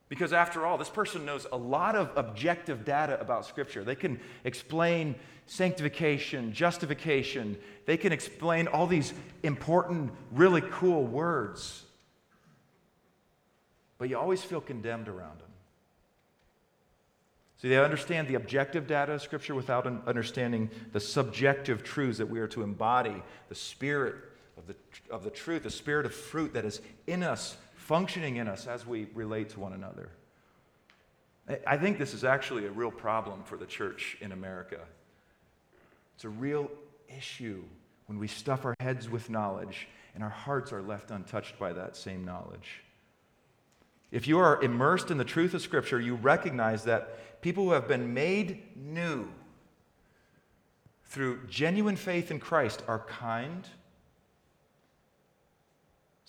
Because 0.09 0.33
after 0.33 0.65
all, 0.65 0.79
this 0.79 0.89
person 0.89 1.27
knows 1.27 1.47
a 1.53 1.57
lot 1.57 1.95
of 1.95 2.11
objective 2.17 2.85
data 2.85 3.21
about 3.21 3.45
Scripture. 3.45 3.85
They 3.85 3.95
can 3.95 4.21
explain 4.45 5.15
sanctification, 5.47 6.53
justification, 6.53 7.57
they 7.87 7.97
can 7.97 8.13
explain 8.13 8.69
all 8.69 8.87
these 8.87 9.13
important, 9.43 10.13
really 10.33 10.63
cool 10.71 11.05
words. 11.05 11.85
But 13.99 14.09
you 14.09 14.19
always 14.19 14.43
feel 14.43 14.61
condemned 14.61 15.09
around 15.09 15.41
them. 15.41 15.49
See, 17.61 17.69
they 17.69 17.83
understand 17.83 18.29
the 18.29 18.37
objective 18.37 18.87
data 18.87 19.13
of 19.13 19.23
Scripture 19.23 19.55
without 19.55 19.87
understanding 20.07 20.71
the 20.93 21.01
subjective 21.01 21.83
truths 21.83 22.19
that 22.19 22.29
we 22.29 22.39
are 22.39 22.47
to 22.49 22.63
embody, 22.63 23.23
the 23.49 23.55
spirit 23.55 24.15
of 24.57 24.67
the, 24.69 24.77
of 25.11 25.25
the 25.25 25.31
truth, 25.31 25.65
the 25.65 25.71
spirit 25.71 26.07
of 26.07 26.15
fruit 26.15 26.55
that 26.55 26.65
is 26.65 26.81
in 27.07 27.23
us 27.23 27.57
functioning 27.89 28.37
in 28.37 28.49
us 28.49 28.67
as 28.67 28.87
we 28.87 29.07
relate 29.15 29.49
to 29.49 29.59
one 29.59 29.73
another. 29.73 30.11
I 31.67 31.79
think 31.79 31.97
this 31.97 32.13
is 32.13 32.23
actually 32.23 32.67
a 32.67 32.71
real 32.71 32.91
problem 32.91 33.43
for 33.45 33.57
the 33.57 33.65
church 33.65 34.19
in 34.21 34.33
America. 34.33 34.81
It's 36.15 36.25
a 36.25 36.29
real 36.29 36.71
issue 37.17 37.65
when 38.05 38.19
we 38.19 38.29
stuff 38.29 38.67
our 38.67 38.75
heads 38.79 39.09
with 39.09 39.31
knowledge 39.31 39.89
and 40.15 40.23
our 40.23 40.29
hearts 40.29 40.71
are 40.71 40.83
left 40.83 41.11
untouched 41.11 41.59
by 41.59 41.73
that 41.73 41.97
same 41.97 42.27
knowledge. 42.27 42.83
If 44.11 44.29
you 44.29 44.39
are 44.39 44.63
immersed 44.63 45.11
in 45.11 45.17
the 45.17 45.25
truth 45.25 45.55
of 45.55 45.63
Scripture, 45.63 45.99
you 45.99 46.17
recognize 46.17 46.85
that 46.85 47.41
people 47.41 47.65
who 47.65 47.71
have 47.71 47.89
been 47.89 48.13
made 48.13 48.77
new 48.77 49.31
through 51.07 51.47
genuine 51.47 51.97
faith 51.97 52.31
in 52.31 52.39
Christ 52.39 52.83
are 52.87 52.99
kind, 52.99 53.67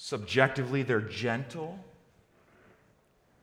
Subjectively, 0.02 0.82
they're 0.82 1.02
gentle. 1.02 1.78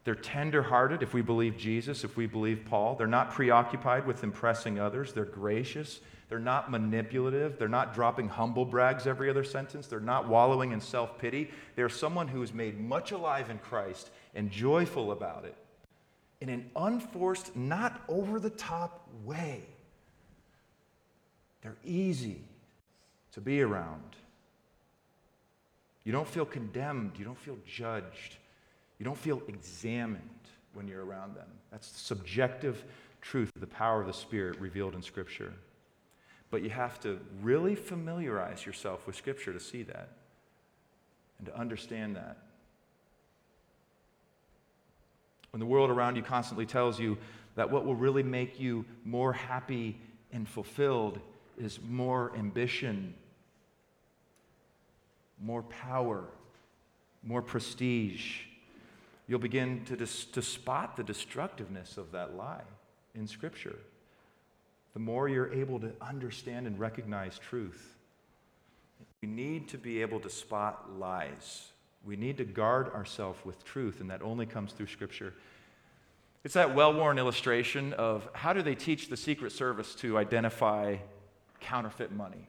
They're 0.04 0.14
tenderhearted 0.14 1.02
if 1.02 1.12
we 1.12 1.20
believe 1.20 1.58
Jesus, 1.58 2.02
if 2.02 2.16
we 2.16 2.26
believe 2.26 2.64
Paul. 2.64 2.94
They're 2.94 3.06
not 3.06 3.30
preoccupied 3.30 4.06
with 4.06 4.24
impressing 4.24 4.80
others. 4.80 5.12
They're 5.12 5.26
gracious. 5.26 6.00
They're 6.30 6.38
not 6.38 6.70
manipulative. 6.70 7.58
They're 7.58 7.68
not 7.68 7.92
dropping 7.92 8.30
humble 8.30 8.64
brags 8.64 9.06
every 9.06 9.28
other 9.28 9.44
sentence. 9.44 9.86
They're 9.86 10.00
not 10.00 10.28
wallowing 10.28 10.72
in 10.72 10.80
self 10.80 11.18
pity. 11.18 11.50
They're 11.74 11.90
someone 11.90 12.26
who 12.26 12.42
is 12.42 12.54
made 12.54 12.80
much 12.80 13.12
alive 13.12 13.50
in 13.50 13.58
Christ 13.58 14.08
and 14.34 14.50
joyful 14.50 15.12
about 15.12 15.44
it 15.44 15.56
in 16.40 16.48
an 16.48 16.70
unforced, 16.74 17.54
not 17.54 18.00
over 18.08 18.40
the 18.40 18.48
top 18.48 19.06
way. 19.26 19.62
They're 21.60 21.76
easy 21.84 22.40
to 23.32 23.42
be 23.42 23.60
around. 23.60 24.16
You 26.06 26.12
don't 26.12 26.28
feel 26.28 26.44
condemned. 26.44 27.14
You 27.18 27.24
don't 27.24 27.36
feel 27.36 27.58
judged. 27.66 28.36
You 29.00 29.04
don't 29.04 29.18
feel 29.18 29.42
examined 29.48 30.22
when 30.72 30.86
you're 30.86 31.04
around 31.04 31.34
them. 31.34 31.48
That's 31.72 31.90
the 31.90 31.98
subjective 31.98 32.84
truth 33.20 33.50
of 33.56 33.60
the 33.60 33.66
power 33.66 34.02
of 34.02 34.06
the 34.06 34.12
Spirit 34.12 34.60
revealed 34.60 34.94
in 34.94 35.02
Scripture. 35.02 35.52
But 36.52 36.62
you 36.62 36.70
have 36.70 37.00
to 37.00 37.18
really 37.42 37.74
familiarize 37.74 38.64
yourself 38.64 39.04
with 39.04 39.16
Scripture 39.16 39.52
to 39.52 39.58
see 39.58 39.82
that 39.82 40.10
and 41.38 41.48
to 41.48 41.58
understand 41.58 42.14
that. 42.14 42.38
When 45.50 45.58
the 45.58 45.66
world 45.66 45.90
around 45.90 46.14
you 46.14 46.22
constantly 46.22 46.66
tells 46.66 47.00
you 47.00 47.18
that 47.56 47.68
what 47.68 47.84
will 47.84 47.96
really 47.96 48.22
make 48.22 48.60
you 48.60 48.84
more 49.04 49.32
happy 49.32 49.98
and 50.32 50.48
fulfilled 50.48 51.18
is 51.58 51.80
more 51.88 52.32
ambition, 52.36 53.12
more 55.40 55.62
power, 55.62 56.24
more 57.22 57.42
prestige, 57.42 58.40
you'll 59.26 59.38
begin 59.38 59.84
to, 59.86 59.96
dis- 59.96 60.24
to 60.26 60.42
spot 60.42 60.96
the 60.96 61.04
destructiveness 61.04 61.96
of 61.96 62.12
that 62.12 62.36
lie 62.36 62.62
in 63.14 63.26
Scripture. 63.26 63.76
The 64.94 65.00
more 65.00 65.28
you're 65.28 65.52
able 65.52 65.78
to 65.80 65.92
understand 66.00 66.66
and 66.66 66.78
recognize 66.78 67.38
truth, 67.38 67.96
we 69.22 69.28
need 69.28 69.68
to 69.68 69.78
be 69.78 70.00
able 70.02 70.20
to 70.20 70.30
spot 70.30 70.98
lies. 70.98 71.68
We 72.04 72.16
need 72.16 72.36
to 72.38 72.44
guard 72.44 72.92
ourselves 72.94 73.44
with 73.44 73.64
truth, 73.64 74.00
and 74.00 74.10
that 74.10 74.22
only 74.22 74.46
comes 74.46 74.72
through 74.72 74.86
Scripture. 74.86 75.34
It's 76.44 76.54
that 76.54 76.74
well 76.74 76.94
worn 76.94 77.18
illustration 77.18 77.92
of 77.94 78.28
how 78.32 78.52
do 78.52 78.62
they 78.62 78.76
teach 78.76 79.08
the 79.08 79.16
Secret 79.16 79.50
Service 79.50 79.94
to 79.96 80.16
identify 80.16 80.96
counterfeit 81.60 82.12
money? 82.12 82.48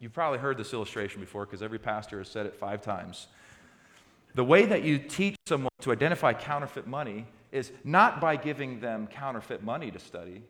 You've 0.00 0.12
probably 0.12 0.38
heard 0.38 0.56
this 0.56 0.72
illustration 0.72 1.20
before 1.20 1.44
because 1.44 1.62
every 1.62 1.78
pastor 1.78 2.18
has 2.18 2.28
said 2.28 2.46
it 2.46 2.54
five 2.54 2.82
times. 2.82 3.26
The 4.34 4.44
way 4.44 4.66
that 4.66 4.82
you 4.82 4.98
teach 4.98 5.36
someone 5.46 5.70
to 5.80 5.90
identify 5.90 6.32
counterfeit 6.32 6.86
money 6.86 7.26
is 7.50 7.72
not 7.82 8.20
by 8.20 8.36
giving 8.36 8.80
them 8.80 9.06
counterfeit 9.08 9.62
money 9.62 9.90
to 9.90 9.98
study. 9.98 10.42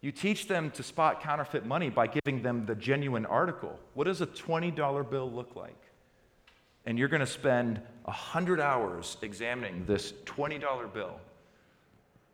You 0.00 0.12
teach 0.12 0.48
them 0.48 0.70
to 0.72 0.82
spot 0.82 1.22
counterfeit 1.22 1.66
money 1.66 1.90
by 1.90 2.06
giving 2.06 2.42
them 2.42 2.64
the 2.64 2.74
genuine 2.74 3.26
article. 3.26 3.78
What 3.94 4.04
does 4.04 4.20
a 4.20 4.26
$20 4.26 5.10
bill 5.10 5.30
look 5.30 5.54
like? 5.54 5.78
And 6.86 6.98
you're 6.98 7.08
going 7.08 7.20
to 7.20 7.26
spend 7.26 7.80
100 8.04 8.60
hours 8.60 9.16
examining 9.22 9.84
this 9.86 10.12
$20 10.24 10.92
bill 10.92 11.20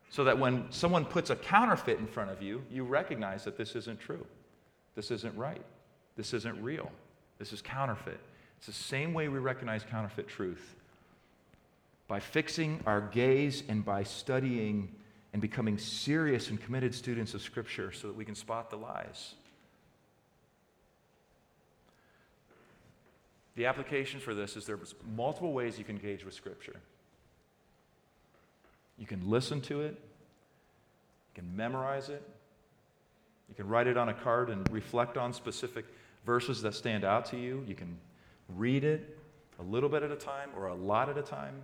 so 0.09 0.23
that 0.23 0.39
when 0.39 0.65
someone 0.71 1.05
puts 1.05 1.29
a 1.29 1.35
counterfeit 1.35 1.99
in 1.99 2.07
front 2.07 2.31
of 2.31 2.41
you, 2.41 2.63
you 2.71 2.83
recognize 2.83 3.43
that 3.43 3.57
this 3.57 3.75
isn't 3.75 3.99
true. 3.99 4.25
This 4.95 5.11
isn't 5.11 5.37
right. 5.37 5.61
This 6.19 6.33
isn't 6.33 6.61
real. 6.61 6.91
This 7.37 7.53
is 7.53 7.61
counterfeit. 7.61 8.19
It's 8.57 8.65
the 8.65 8.73
same 8.73 9.13
way 9.13 9.29
we 9.29 9.39
recognize 9.39 9.85
counterfeit 9.89 10.27
truth 10.27 10.75
by 12.09 12.19
fixing 12.19 12.83
our 12.85 12.99
gaze 12.99 13.63
and 13.69 13.85
by 13.85 14.03
studying 14.03 14.93
and 15.31 15.41
becoming 15.41 15.77
serious 15.77 16.49
and 16.49 16.61
committed 16.61 16.93
students 16.93 17.33
of 17.35 17.41
Scripture 17.41 17.93
so 17.93 18.07
that 18.07 18.17
we 18.17 18.25
can 18.25 18.35
spot 18.35 18.69
the 18.69 18.75
lies. 18.75 19.35
The 23.55 23.67
application 23.67 24.19
for 24.19 24.33
this 24.33 24.57
is 24.57 24.65
there's 24.65 24.95
multiple 25.15 25.53
ways 25.53 25.79
you 25.79 25.85
can 25.85 25.95
engage 25.95 26.25
with 26.25 26.33
Scripture. 26.33 26.81
You 28.97 29.07
can 29.07 29.29
listen 29.29 29.61
to 29.61 29.83
it, 29.83 29.91
you 29.91 31.41
can 31.41 31.55
memorize 31.55 32.09
it, 32.09 32.21
you 33.47 33.55
can 33.55 33.69
write 33.69 33.87
it 33.87 33.95
on 33.95 34.09
a 34.09 34.13
card 34.13 34.49
and 34.49 34.69
reflect 34.69 35.15
on 35.15 35.31
specific 35.31 35.85
verses 36.25 36.61
that 36.61 36.73
stand 36.73 37.03
out 37.03 37.25
to 37.27 37.37
you. 37.37 37.63
You 37.67 37.75
can 37.75 37.97
read 38.55 38.83
it 38.83 39.17
a 39.59 39.63
little 39.63 39.89
bit 39.89 40.03
at 40.03 40.11
a 40.11 40.15
time 40.15 40.49
or 40.55 40.67
a 40.67 40.75
lot 40.75 41.09
at 41.09 41.17
a 41.17 41.21
time. 41.21 41.55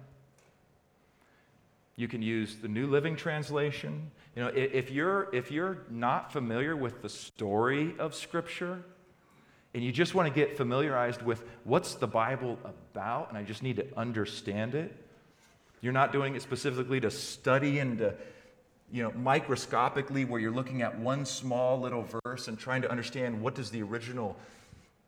You 1.95 2.07
can 2.07 2.21
use 2.21 2.57
the 2.57 2.67
New 2.67 2.87
Living 2.87 3.15
Translation. 3.15 4.11
You 4.35 4.43
know, 4.43 4.49
if 4.49 4.91
you're, 4.91 5.33
if 5.33 5.49
you're 5.49 5.79
not 5.89 6.33
familiar 6.33 6.75
with 6.75 7.01
the 7.01 7.09
story 7.09 7.95
of 7.97 8.13
Scripture 8.13 8.83
and 9.73 9.83
you 9.83 9.91
just 9.91 10.13
want 10.13 10.27
to 10.27 10.33
get 10.33 10.57
familiarized 10.57 11.21
with 11.21 11.43
what's 11.63 11.95
the 11.95 12.07
Bible 12.07 12.59
about, 12.65 13.29
and 13.29 13.37
I 13.37 13.43
just 13.43 13.63
need 13.63 13.77
to 13.77 13.87
understand 13.95 14.75
it, 14.75 14.93
you're 15.81 15.93
not 15.93 16.11
doing 16.11 16.35
it 16.35 16.41
specifically 16.41 16.99
to 16.99 17.11
study 17.11 17.79
and 17.79 17.97
to, 17.99 18.15
you 18.91 19.03
know, 19.03 19.11
microscopically 19.11 20.25
where 20.25 20.39
you're 20.39 20.51
looking 20.51 20.81
at 20.81 20.97
one 20.99 21.25
small 21.25 21.79
little 21.79 22.07
verse 22.23 22.47
and 22.47 22.57
trying 22.57 22.81
to 22.83 22.91
understand 22.91 23.39
what 23.41 23.55
does 23.55 23.69
the 23.69 23.81
original 23.81 24.35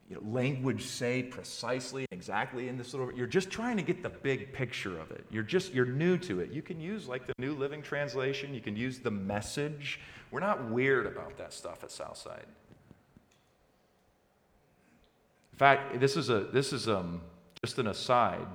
you 0.09 0.15
know, 0.15 0.21
language 0.31 0.85
say 0.85 1.21
precisely 1.21 2.05
exactly 2.11 2.69
in 2.69 2.77
this 2.77 2.93
little 2.93 3.11
you're 3.13 3.27
just 3.27 3.49
trying 3.49 3.75
to 3.75 3.83
get 3.83 4.01
the 4.01 4.09
big 4.09 4.53
picture 4.53 4.99
of 4.99 5.11
it. 5.11 5.25
You're 5.29 5.43
just 5.43 5.73
you're 5.73 5.85
new 5.85 6.17
to 6.19 6.39
it. 6.39 6.51
You 6.51 6.61
can 6.61 6.79
use 6.79 7.07
like 7.07 7.27
the 7.27 7.33
new 7.37 7.53
living 7.53 7.81
translation. 7.81 8.53
You 8.53 8.61
can 8.61 8.75
use 8.75 8.99
the 8.99 9.11
message. 9.11 9.99
We're 10.31 10.39
not 10.39 10.69
weird 10.69 11.05
about 11.05 11.37
that 11.37 11.53
stuff 11.53 11.83
at 11.83 11.91
southside. 11.91 12.45
In 15.51 15.57
fact 15.57 15.99
this 15.99 16.15
is 16.15 16.29
a 16.29 16.45
this 16.53 16.71
is 16.71 16.87
um, 16.87 17.21
just 17.63 17.77
an 17.77 17.87
aside. 17.87 18.47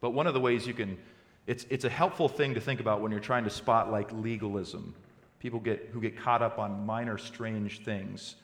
But 0.00 0.10
one 0.10 0.26
of 0.26 0.34
the 0.34 0.40
ways 0.40 0.66
you 0.66 0.74
can 0.74 0.98
it's, 1.46 1.64
it's 1.70 1.84
a 1.84 1.88
helpful 1.88 2.28
thing 2.28 2.54
to 2.54 2.60
think 2.60 2.80
about 2.80 3.00
when 3.00 3.10
you're 3.12 3.20
trying 3.20 3.44
to 3.44 3.50
spot 3.50 3.90
like 3.90 4.10
legalism 4.12 4.94
people 5.38 5.60
get 5.60 5.90
who 5.92 6.00
get 6.00 6.18
caught 6.18 6.42
up 6.42 6.58
on 6.58 6.84
minor 6.86 7.18
strange 7.18 7.84
things 7.84 8.36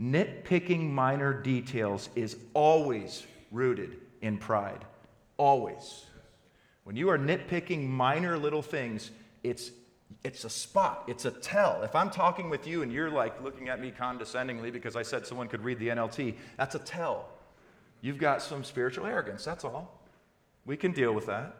Nitpicking 0.00 0.88
minor 0.88 1.34
details 1.34 2.08
is 2.16 2.38
always 2.54 3.26
rooted 3.50 3.98
in 4.22 4.38
pride. 4.38 4.82
Always. 5.36 6.06
When 6.84 6.96
you 6.96 7.10
are 7.10 7.18
nitpicking 7.18 7.86
minor 7.86 8.38
little 8.38 8.62
things, 8.62 9.10
it's 9.42 9.72
it's 10.24 10.44
a 10.44 10.50
spot, 10.50 11.04
it's 11.06 11.24
a 11.24 11.30
tell. 11.30 11.82
If 11.82 11.94
I'm 11.94 12.10
talking 12.10 12.50
with 12.50 12.66
you 12.66 12.82
and 12.82 12.92
you're 12.92 13.10
like 13.10 13.40
looking 13.42 13.68
at 13.68 13.80
me 13.80 13.92
condescendingly 13.92 14.70
because 14.70 14.96
I 14.96 15.02
said 15.02 15.24
someone 15.24 15.48
could 15.48 15.62
read 15.62 15.78
the 15.78 15.88
NLT, 15.88 16.34
that's 16.56 16.74
a 16.74 16.80
tell. 16.80 17.28
You've 18.00 18.18
got 18.18 18.42
some 18.42 18.64
spiritual 18.64 19.06
arrogance, 19.06 19.44
that's 19.44 19.64
all. 19.64 20.00
We 20.66 20.76
can 20.76 20.92
deal 20.92 21.12
with 21.12 21.26
that. 21.26 21.54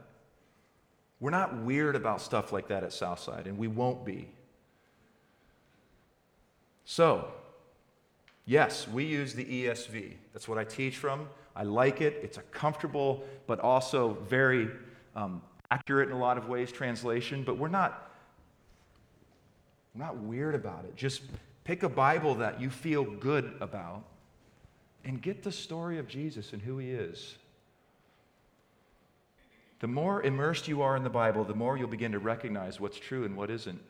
We're 1.20 1.30
not 1.30 1.56
weird 1.58 1.96
about 1.96 2.20
stuff 2.20 2.52
like 2.52 2.68
that 2.68 2.82
at 2.82 2.92
Southside, 2.92 3.46
and 3.46 3.58
we 3.58 3.68
won't 3.68 4.04
be. 4.04 4.28
So, 6.84 7.28
Yes, 8.50 8.88
we 8.88 9.04
use 9.04 9.32
the 9.32 9.44
ESV. 9.44 10.14
That's 10.32 10.48
what 10.48 10.58
I 10.58 10.64
teach 10.64 10.96
from. 10.96 11.28
I 11.54 11.62
like 11.62 12.00
it. 12.00 12.18
It's 12.20 12.36
a 12.36 12.42
comfortable, 12.42 13.22
but 13.46 13.60
also 13.60 14.18
very 14.28 14.68
um, 15.14 15.40
accurate 15.70 16.08
in 16.08 16.16
a 16.16 16.18
lot 16.18 16.36
of 16.36 16.48
ways 16.48 16.72
translation. 16.72 17.44
But 17.44 17.58
we're 17.58 17.68
not, 17.68 18.10
we're 19.94 20.04
not 20.04 20.16
weird 20.16 20.56
about 20.56 20.84
it. 20.84 20.96
Just 20.96 21.22
pick 21.62 21.84
a 21.84 21.88
Bible 21.88 22.34
that 22.36 22.60
you 22.60 22.70
feel 22.70 23.04
good 23.04 23.54
about 23.60 24.02
and 25.04 25.22
get 25.22 25.44
the 25.44 25.52
story 25.52 25.98
of 25.98 26.08
Jesus 26.08 26.52
and 26.52 26.60
who 26.60 26.78
he 26.78 26.90
is. 26.90 27.36
The 29.80 29.88
more 29.88 30.22
immersed 30.22 30.68
you 30.68 30.82
are 30.82 30.96
in 30.96 31.02
the 31.02 31.10
Bible, 31.10 31.42
the 31.44 31.54
more 31.54 31.76
you'll 31.76 31.88
begin 31.88 32.12
to 32.12 32.18
recognize 32.18 32.78
what's 32.78 32.98
true 32.98 33.24
and 33.24 33.36
what 33.36 33.50
isn't. 33.50 33.80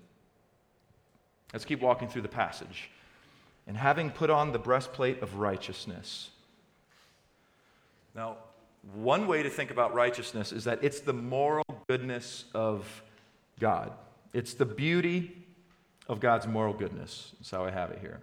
Let's 1.53 1.65
keep 1.65 1.81
walking 1.81 2.09
through 2.09 2.23
the 2.23 2.29
passage 2.29 2.91
and 3.67 3.77
having 3.77 4.11
put 4.11 4.31
on 4.31 4.53
the 4.53 4.59
breastplate 4.59 5.21
of 5.21 5.37
righteousness. 5.37 6.31
Now, 8.15 8.37
one 8.95 9.27
way 9.27 9.43
to 9.43 9.51
think 9.51 9.71
about 9.71 9.93
righteousness 9.93 10.53
is 10.53 10.65
that 10.65 10.83
it's 10.83 11.01
the 11.01 11.13
moral 11.13 11.65
goodness 11.89 12.45
of 12.55 13.03
God. 13.59 13.93
It's 14.33 14.55
the 14.55 14.65
beauty 14.65 15.37
of 16.09 16.21
God's 16.21 16.47
moral 16.47 16.73
goodness. 16.73 17.33
That's 17.39 17.51
how 17.51 17.65
I 17.65 17.71
have 17.71 17.91
it 17.91 17.99
here. 18.01 18.21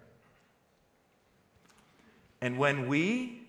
And 2.40 2.58
when 2.58 2.88
we 2.88 3.47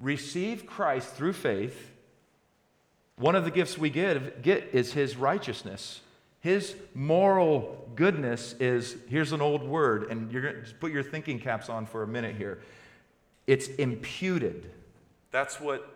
receive 0.00 0.66
Christ 0.66 1.14
through 1.14 1.34
faith, 1.34 1.90
one 3.16 3.34
of 3.34 3.44
the 3.44 3.50
gifts 3.50 3.76
we 3.76 3.90
get, 3.90 4.42
get 4.42 4.70
is 4.72 4.92
his 4.92 5.16
righteousness. 5.16 6.00
His 6.40 6.74
moral 6.94 7.86
goodness 7.94 8.54
is 8.54 8.96
here's 9.08 9.32
an 9.32 9.42
old 9.42 9.62
word, 9.62 10.10
and 10.10 10.32
you're 10.32 10.40
going 10.40 10.64
to 10.64 10.74
put 10.76 10.90
your 10.90 11.02
thinking 11.02 11.38
caps 11.38 11.68
on 11.68 11.84
for 11.84 12.02
a 12.02 12.06
minute 12.06 12.36
here. 12.36 12.60
It's 13.46 13.68
imputed. 13.68 14.70
That's 15.30 15.60
what 15.60 15.94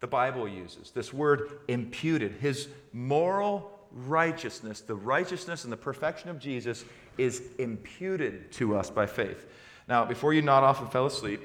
the 0.00 0.08
Bible 0.08 0.48
uses. 0.48 0.90
This 0.90 1.12
word 1.12 1.60
imputed. 1.68 2.32
His 2.40 2.68
moral 2.92 3.78
righteousness, 3.92 4.80
the 4.80 4.94
righteousness 4.94 5.64
and 5.64 5.72
the 5.72 5.76
perfection 5.76 6.30
of 6.30 6.38
Jesus, 6.38 6.84
is 7.16 7.42
imputed 7.58 8.50
to 8.52 8.76
us 8.76 8.90
by 8.90 9.06
faith. 9.06 9.46
Now, 9.88 10.04
before 10.04 10.34
you 10.34 10.42
nod 10.42 10.64
off 10.64 10.80
and 10.80 10.90
fell 10.90 11.06
asleep, 11.06 11.40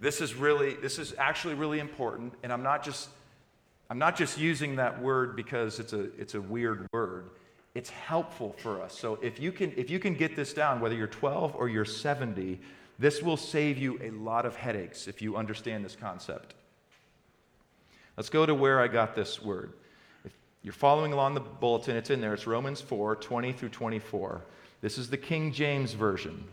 this 0.00 0.20
is 0.20 0.34
really, 0.34 0.74
this 0.74 0.98
is 0.98 1.14
actually 1.18 1.54
really 1.54 1.78
important, 1.78 2.32
and 2.42 2.52
I'm 2.52 2.62
not 2.62 2.82
just, 2.82 3.10
I'm 3.90 3.98
not 3.98 4.16
just 4.16 4.38
using 4.38 4.76
that 4.76 5.00
word 5.00 5.36
because 5.36 5.78
it's 5.78 5.92
a, 5.92 6.00
it's 6.18 6.34
a 6.34 6.40
weird 6.40 6.88
word. 6.92 7.30
It's 7.74 7.90
helpful 7.90 8.54
for 8.58 8.82
us. 8.82 8.98
So 8.98 9.18
if 9.22 9.38
you 9.38 9.52
can, 9.52 9.72
if 9.76 9.90
you 9.90 10.00
can 10.00 10.14
get 10.14 10.34
this 10.34 10.52
down, 10.52 10.80
whether 10.80 10.94
you're 10.94 11.06
12 11.06 11.54
or 11.54 11.68
you're 11.68 11.84
70, 11.84 12.58
this 12.98 13.22
will 13.22 13.36
save 13.36 13.78
you 13.78 13.98
a 14.02 14.10
lot 14.10 14.46
of 14.46 14.56
headaches 14.56 15.06
if 15.06 15.22
you 15.22 15.36
understand 15.36 15.84
this 15.84 15.96
concept. 15.96 16.54
Let's 18.16 18.28
go 18.28 18.44
to 18.44 18.54
where 18.54 18.80
I 18.80 18.88
got 18.88 19.14
this 19.14 19.40
word. 19.40 19.74
If 20.24 20.32
you're 20.62 20.72
following 20.72 21.12
along 21.12 21.34
the 21.34 21.40
bulletin, 21.40 21.96
it's 21.96 22.10
in 22.10 22.20
there. 22.20 22.34
It's 22.34 22.46
Romans 22.46 22.80
4 22.80 23.16
20 23.16 23.52
through 23.52 23.68
24. 23.68 24.42
This 24.80 24.98
is 24.98 25.10
the 25.10 25.16
King 25.16 25.52
James 25.52 25.92
Version. 25.92 26.44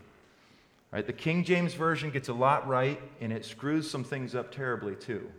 Right? 0.97 1.05
The 1.05 1.13
King 1.13 1.43
James 1.43 1.75
Version 1.75 2.09
gets 2.09 2.27
a 2.27 2.33
lot 2.33 2.67
right, 2.67 2.99
and 3.21 3.31
it 3.31 3.45
screws 3.45 3.87
some 3.87 4.03
things 4.03 4.33
up 4.33 4.51
terribly 4.51 4.95
too. 4.95 5.29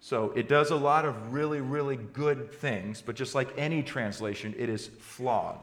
So 0.00 0.32
it 0.32 0.48
does 0.48 0.72
a 0.72 0.74
lot 0.74 1.04
of 1.04 1.32
really, 1.32 1.60
really 1.60 1.94
good 1.94 2.52
things, 2.52 3.00
but 3.00 3.14
just 3.14 3.36
like 3.36 3.48
any 3.56 3.80
translation, 3.80 4.56
it 4.58 4.68
is 4.68 4.88
flawed. 4.98 5.60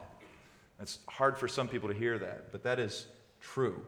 It's 0.80 1.00
hard 1.06 1.36
for 1.36 1.48
some 1.48 1.68
people 1.68 1.90
to 1.90 1.94
hear 1.94 2.18
that, 2.18 2.50
but 2.50 2.62
that 2.62 2.78
is 2.78 3.08
true. 3.42 3.82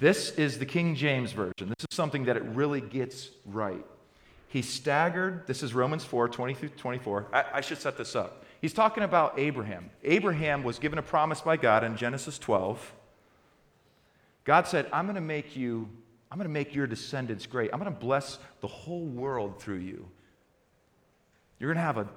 This 0.00 0.32
is 0.32 0.58
the 0.58 0.66
King 0.66 0.96
James 0.96 1.30
Version. 1.30 1.68
This 1.68 1.86
is 1.88 1.94
something 1.94 2.24
that 2.24 2.36
it 2.36 2.42
really 2.42 2.80
gets 2.80 3.30
right. 3.44 3.86
He 4.48 4.62
staggered, 4.62 5.46
this 5.46 5.62
is 5.62 5.74
Romans 5.74 6.04
4 6.04 6.28
20 6.28 6.54
through 6.54 6.70
24. 6.70 7.28
I, 7.32 7.44
I, 7.54 7.60
should 7.60 7.78
set 7.78 7.96
this 7.96 8.16
up. 8.16 8.45
He's 8.60 8.72
talking 8.72 9.02
about 9.02 9.38
Abraham. 9.38 9.90
Abraham 10.02 10.62
was 10.62 10.78
given 10.78 10.98
a 10.98 11.02
promise 11.02 11.40
by 11.40 11.56
God 11.56 11.84
in 11.84 11.96
Genesis 11.96 12.38
12. 12.38 12.94
God 14.44 14.66
said, 14.66 14.86
I'm 14.92 15.06
going 15.06 15.16
to 15.16 15.20
make 15.20 15.56
you, 15.56 15.88
I'm 16.30 16.38
going 16.38 16.48
to 16.48 16.52
make 16.52 16.74
your 16.74 16.86
descendants 16.86 17.46
great. 17.46 17.70
I'm 17.72 17.80
going 17.80 17.92
to 17.92 17.98
bless 17.98 18.38
the 18.60 18.68
whole 18.68 19.04
world 19.04 19.60
through 19.60 19.78
you. 19.78 20.06
You're 21.58 21.68
going 21.68 21.78
to 21.78 21.82
have 21.82 21.98
a 21.98 22.08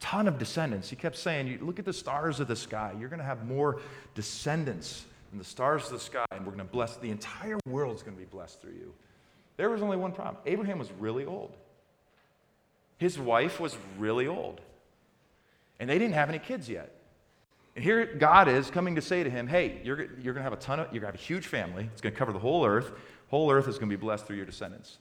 ton 0.00 0.28
of 0.28 0.38
descendants. 0.38 0.90
He 0.90 0.96
kept 0.96 1.16
saying, 1.16 1.58
Look 1.62 1.78
at 1.78 1.84
the 1.84 1.92
stars 1.92 2.40
of 2.40 2.48
the 2.48 2.56
sky. 2.56 2.94
You're 2.98 3.08
going 3.08 3.20
to 3.20 3.24
have 3.24 3.46
more 3.46 3.80
descendants 4.14 5.04
than 5.30 5.38
the 5.38 5.44
stars 5.44 5.86
of 5.86 5.92
the 5.92 5.98
sky, 5.98 6.26
and 6.30 6.40
we're 6.40 6.52
going 6.52 6.66
to 6.66 6.72
bless 6.72 6.96
the 6.96 7.10
entire 7.10 7.58
world 7.66 7.96
is 7.96 8.02
going 8.02 8.16
to 8.16 8.20
be 8.20 8.28
blessed 8.28 8.60
through 8.60 8.72
you. 8.72 8.92
There 9.56 9.70
was 9.70 9.82
only 9.82 9.96
one 9.96 10.12
problem 10.12 10.42
Abraham 10.46 10.78
was 10.78 10.90
really 10.92 11.24
old. 11.24 11.56
His 12.98 13.18
wife 13.18 13.60
was 13.60 13.76
really 13.98 14.26
old. 14.26 14.60
And 15.78 15.88
they 15.90 15.98
didn't 15.98 16.14
have 16.14 16.28
any 16.28 16.38
kids 16.38 16.68
yet. 16.68 16.92
And 17.74 17.84
here 17.84 18.06
God 18.06 18.48
is 18.48 18.70
coming 18.70 18.94
to 18.94 19.02
say 19.02 19.22
to 19.22 19.30
him, 19.30 19.46
Hey, 19.46 19.80
you're, 19.84 19.98
you're 20.20 20.32
going 20.32 20.36
to 20.36 20.42
have 20.42 20.54
a 20.54 20.56
ton 20.56 20.80
of, 20.80 20.86
you're 20.86 21.02
going 21.02 21.12
to 21.12 21.18
have 21.18 21.22
a 21.22 21.26
huge 21.26 21.46
family. 21.46 21.88
It's 21.92 22.00
going 22.00 22.14
to 22.14 22.18
cover 22.18 22.32
the 22.32 22.38
whole 22.38 22.64
earth. 22.64 22.92
Whole 23.28 23.50
earth 23.50 23.68
is 23.68 23.78
going 23.78 23.90
to 23.90 23.96
be 23.96 24.00
blessed 24.00 24.26
through 24.26 24.36
your 24.36 24.46
descendants. 24.46 24.98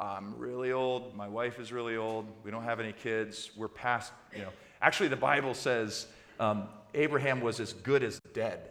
I'm 0.00 0.36
really 0.36 0.72
old. 0.72 1.14
My 1.14 1.28
wife 1.28 1.60
is 1.60 1.72
really 1.72 1.96
old. 1.96 2.26
We 2.42 2.50
don't 2.50 2.64
have 2.64 2.80
any 2.80 2.92
kids. 2.92 3.50
We're 3.56 3.68
past, 3.68 4.12
you 4.34 4.42
know. 4.42 4.48
Actually, 4.82 5.08
the 5.08 5.16
Bible 5.16 5.54
says 5.54 6.08
um, 6.40 6.64
Abraham 6.94 7.40
was 7.40 7.60
as 7.60 7.72
good 7.72 8.02
as 8.02 8.20
dead. 8.32 8.70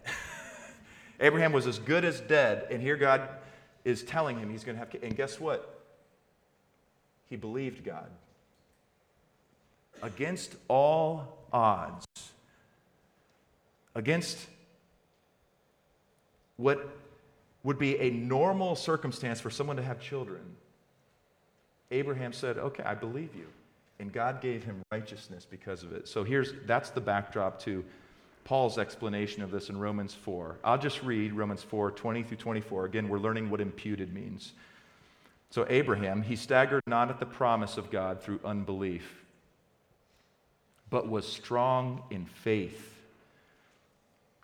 Abraham 1.19 1.53
was 1.53 1.65
as 1.65 1.79
good 1.79 2.03
as 2.03 2.19
dead, 2.19 2.67
and 2.69 2.81
here 2.81 2.97
God 2.97 3.29
is 3.85 4.03
telling 4.03 4.37
him 4.37 4.49
he's 4.49 4.63
going 4.63 4.75
to 4.75 4.79
have 4.79 4.89
kids. 4.89 5.03
And 5.03 5.15
guess 5.15 5.39
what? 5.39 5.81
He 7.29 7.37
believed 7.37 7.85
God. 7.85 8.09
Against 10.03 10.55
all 10.67 11.47
odds, 11.51 12.05
against 13.95 14.37
what 16.57 16.87
would 17.63 17.79
be 17.79 17.97
a 17.99 18.09
normal 18.11 18.75
circumstance 18.75 19.39
for 19.39 19.49
someone 19.49 19.77
to 19.77 19.81
have 19.81 19.99
children, 19.99 20.41
Abraham 21.89 22.33
said, 22.33 22.57
Okay, 22.57 22.83
I 22.83 22.93
believe 22.93 23.33
you. 23.35 23.47
And 23.99 24.11
God 24.11 24.41
gave 24.41 24.63
him 24.63 24.81
righteousness 24.91 25.47
because 25.49 25.83
of 25.83 25.93
it. 25.93 26.07
So 26.07 26.23
here's 26.23 26.53
that's 26.65 26.89
the 26.89 27.01
backdrop 27.01 27.59
to 27.61 27.85
Paul's 28.43 28.77
explanation 28.77 29.41
of 29.41 29.51
this 29.51 29.69
in 29.69 29.77
Romans 29.77 30.13
4. 30.13 30.57
I'll 30.63 30.77
just 30.77 31.01
read 31.01 31.33
Romans 31.33 31.63
4 31.63 31.91
20 31.91 32.23
through 32.23 32.37
24. 32.37 32.85
Again, 32.85 33.07
we're 33.07 33.19
learning 33.19 33.49
what 33.49 33.61
imputed 33.61 34.13
means. 34.13 34.51
So, 35.49 35.65
Abraham, 35.69 36.23
he 36.23 36.35
staggered 36.35 36.81
not 36.87 37.09
at 37.09 37.19
the 37.19 37.27
promise 37.27 37.77
of 37.77 37.91
God 37.91 38.21
through 38.21 38.39
unbelief, 38.43 39.22
but 40.93 41.09
was 41.09 41.27
strong 41.27 42.03
in 42.11 42.23
faith, 42.23 42.99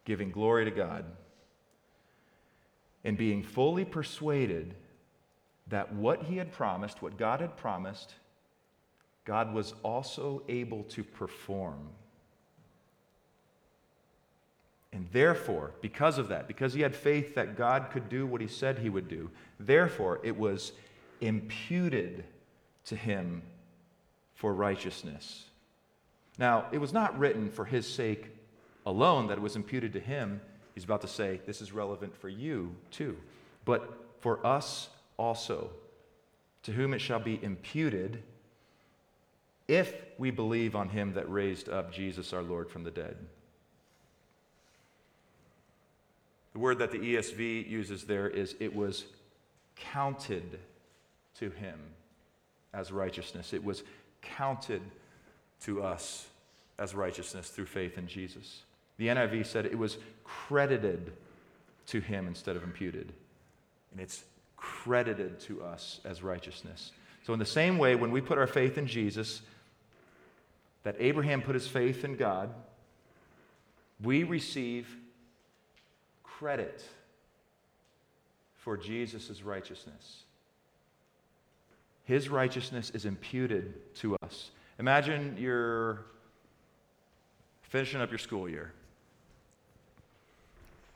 giving 0.04 0.32
glory 0.32 0.66
to 0.66 0.72
God, 0.72 1.06
and 3.04 3.16
being 3.16 3.44
fully 3.44 3.86
persuaded 3.86 4.74
that 5.68 5.94
what 5.94 6.24
he 6.24 6.38
had 6.38 6.52
promised, 6.52 7.04
what 7.04 7.20
God 7.20 7.40
had 7.40 7.56
promised, 7.56 8.16
God 9.26 9.54
was 9.54 9.76
also 9.84 10.42
able 10.50 10.82
to 10.86 11.04
perform. 11.04 11.88
And 14.92 15.08
therefore, 15.12 15.70
because 15.82 16.18
of 16.18 16.30
that, 16.30 16.48
because 16.48 16.74
he 16.74 16.82
had 16.82 16.96
faith 16.96 17.36
that 17.36 17.58
God 17.58 17.92
could 17.92 18.10
do 18.10 18.26
what 18.26 18.42
he 18.42 18.48
said 18.48 18.80
he 18.80 18.90
would 18.90 19.08
do, 19.08 19.30
therefore 19.60 20.20
it 20.24 20.36
was 20.36 20.72
imputed 21.22 22.24
to 22.86 22.96
him 22.96 23.44
for 24.34 24.52
righteousness. 24.52 25.46
Now, 26.40 26.68
it 26.72 26.78
was 26.78 26.94
not 26.94 27.20
written 27.20 27.52
for 27.52 27.66
his 27.66 27.86
sake 27.86 28.30
alone 28.86 29.28
that 29.28 29.38
it 29.38 29.42
was 29.42 29.58
imputed 29.58 29.92
to 29.94 30.00
him. 30.00 30.40
He's 30.74 30.86
about 30.86 31.02
to 31.02 31.08
say, 31.08 31.42
this 31.46 31.62
is 31.62 31.74
relevant 31.74 32.16
for 32.16 32.30
you 32.30 32.74
too, 32.92 33.18
but 33.66 33.94
for 34.22 34.46
us 34.48 34.88
also, 35.18 35.70
to 36.64 36.72
whom 36.72 36.94
it 36.94 37.00
shall 37.00 37.20
be 37.20 37.40
imputed 37.44 38.24
if 39.68 39.94
we 40.18 40.32
believe 40.32 40.76
on 40.76 40.88
him 40.90 41.14
that 41.14 41.30
raised 41.30 41.68
up 41.68 41.92
Jesus 41.92 42.32
our 42.32 42.42
Lord 42.42 42.70
from 42.70 42.84
the 42.84 42.92
dead. 42.92 43.18
The 46.54 46.60
word 46.60 46.80
that 46.80 46.92
the 46.92 47.00
ESV 47.00 47.70
uses 47.70 48.06
there 48.06 48.30
is 48.30 48.56
it 48.62 48.74
was 48.74 49.06
counted 49.76 50.58
to 51.36 51.50
him 51.50 51.80
as 52.74 52.92
righteousness. 52.92 53.54
It 53.54 53.64
was 53.64 53.84
counted 54.22 54.82
to 55.62 55.84
us 55.84 56.29
as 56.80 56.96
righteousness 56.96 57.50
through 57.50 57.66
faith 57.66 57.98
in 57.98 58.08
Jesus. 58.08 58.64
The 58.98 59.08
NIV 59.08 59.46
said 59.46 59.66
it 59.66 59.78
was 59.78 59.98
credited 60.24 61.14
to 61.88 62.00
him 62.00 62.28
instead 62.28 62.56
of 62.56 62.64
imputed. 62.64 63.12
And 63.92 64.00
it's 64.00 64.24
credited 64.56 65.40
to 65.42 65.64
us 65.64 66.00
as 66.06 66.24
righteousness. 66.24 66.92
So, 67.26 67.34
in 67.34 67.40
the 67.40 67.46
same 67.46 67.78
way, 67.78 67.96
when 67.96 68.12
we 68.12 68.22
put 68.22 68.38
our 68.38 68.48
faith 68.48 68.78
in 68.78 68.88
Jesus, 68.88 69.42
that 70.84 70.96
Abraham 71.00 71.42
put 71.42 71.56
his 71.56 71.68
faith 71.68 72.04
in 72.04 72.16
God, 72.16 72.50
we 74.02 74.24
receive 74.24 74.88
credit 76.24 76.84
for 78.56 78.78
Jesus' 78.78 79.44
righteousness. 79.44 80.24
His 82.06 82.30
righteousness 82.30 82.92
is 82.92 83.06
imputed 83.06 83.96
to 83.96 84.16
us. 84.24 84.52
Imagine 84.80 85.36
you're 85.38 86.06
finishing 87.70 88.02
up 88.02 88.10
your 88.10 88.20
school 88.20 88.50
year 88.50 88.74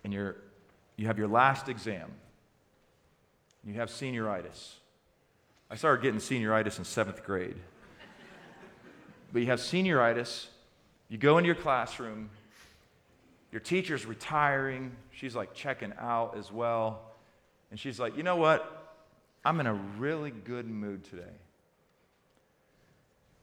and 0.04 0.12
you're, 0.12 0.36
you 0.98 1.08
have 1.08 1.18
your 1.18 1.28
last 1.28 1.70
exam. 1.70 2.12
You 3.66 3.76
have 3.76 3.90
senioritis. 3.90 4.74
I 5.70 5.76
started 5.76 6.04
getting 6.04 6.20
senioritis 6.20 6.78
in 6.78 6.84
seventh 6.84 7.24
grade. 7.24 7.56
but 9.32 9.40
you 9.42 9.48
have 9.48 9.60
senioritis, 9.60 10.48
you 11.10 11.18
go 11.18 11.38
into 11.38 11.48
your 11.48 11.56
classroom, 11.56 12.30
your 13.52 13.62
teacher's 13.62 14.06
retiring. 14.06 14.96
She's 15.12 15.36
like 15.36 15.54
checking 15.54 15.94
out 16.00 16.36
as 16.38 16.52
well. 16.52 17.02
And 17.72 17.80
she's 17.80 18.00
like, 18.00 18.18
you 18.18 18.24
know 18.24 18.36
what? 18.36 18.98
I'm 19.46 19.60
in 19.60 19.68
a 19.68 19.74
really 19.74 20.32
good 20.32 20.68
mood 20.68 21.04
today. 21.06 21.24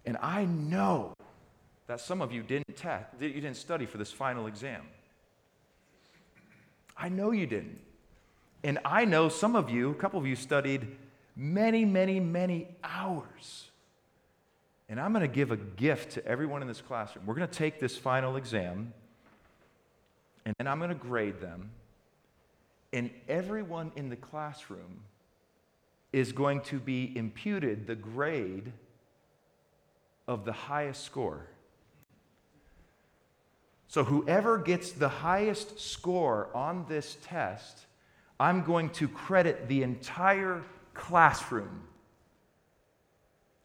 And 0.04 0.16
I 0.20 0.44
know 0.44 1.14
that 1.90 1.98
some 1.98 2.22
of 2.22 2.30
you 2.30 2.44
didn't 2.44 2.76
test, 2.76 3.08
you 3.18 3.32
didn't 3.32 3.56
study 3.56 3.84
for 3.84 3.98
this 3.98 4.12
final 4.12 4.46
exam. 4.46 4.82
I 6.96 7.08
know 7.08 7.32
you 7.32 7.48
didn't. 7.48 7.80
And 8.62 8.78
I 8.84 9.04
know 9.04 9.28
some 9.28 9.56
of 9.56 9.70
you, 9.70 9.90
a 9.90 9.94
couple 9.94 10.20
of 10.20 10.24
you 10.24 10.36
studied 10.36 10.86
many, 11.34 11.84
many, 11.84 12.20
many 12.20 12.68
hours. 12.84 13.70
And 14.88 15.00
I'm 15.00 15.12
going 15.12 15.28
to 15.28 15.34
give 15.34 15.50
a 15.50 15.56
gift 15.56 16.12
to 16.12 16.24
everyone 16.24 16.62
in 16.62 16.68
this 16.68 16.80
classroom. 16.80 17.26
We're 17.26 17.34
going 17.34 17.48
to 17.48 17.58
take 17.58 17.80
this 17.80 17.96
final 17.96 18.36
exam 18.36 18.92
and 20.44 20.54
then 20.58 20.68
I'm 20.68 20.78
going 20.78 20.90
to 20.90 20.94
grade 20.94 21.40
them. 21.40 21.70
And 22.92 23.10
everyone 23.28 23.90
in 23.96 24.10
the 24.10 24.16
classroom 24.16 25.00
is 26.12 26.30
going 26.30 26.60
to 26.62 26.78
be 26.78 27.12
imputed 27.16 27.88
the 27.88 27.96
grade 27.96 28.72
of 30.28 30.44
the 30.44 30.52
highest 30.52 31.02
score. 31.02 31.46
So, 33.90 34.04
whoever 34.04 34.56
gets 34.56 34.92
the 34.92 35.08
highest 35.08 35.80
score 35.80 36.48
on 36.54 36.86
this 36.88 37.16
test, 37.24 37.86
I'm 38.38 38.62
going 38.62 38.90
to 38.90 39.08
credit 39.08 39.66
the 39.66 39.82
entire 39.82 40.62
classroom 40.94 41.82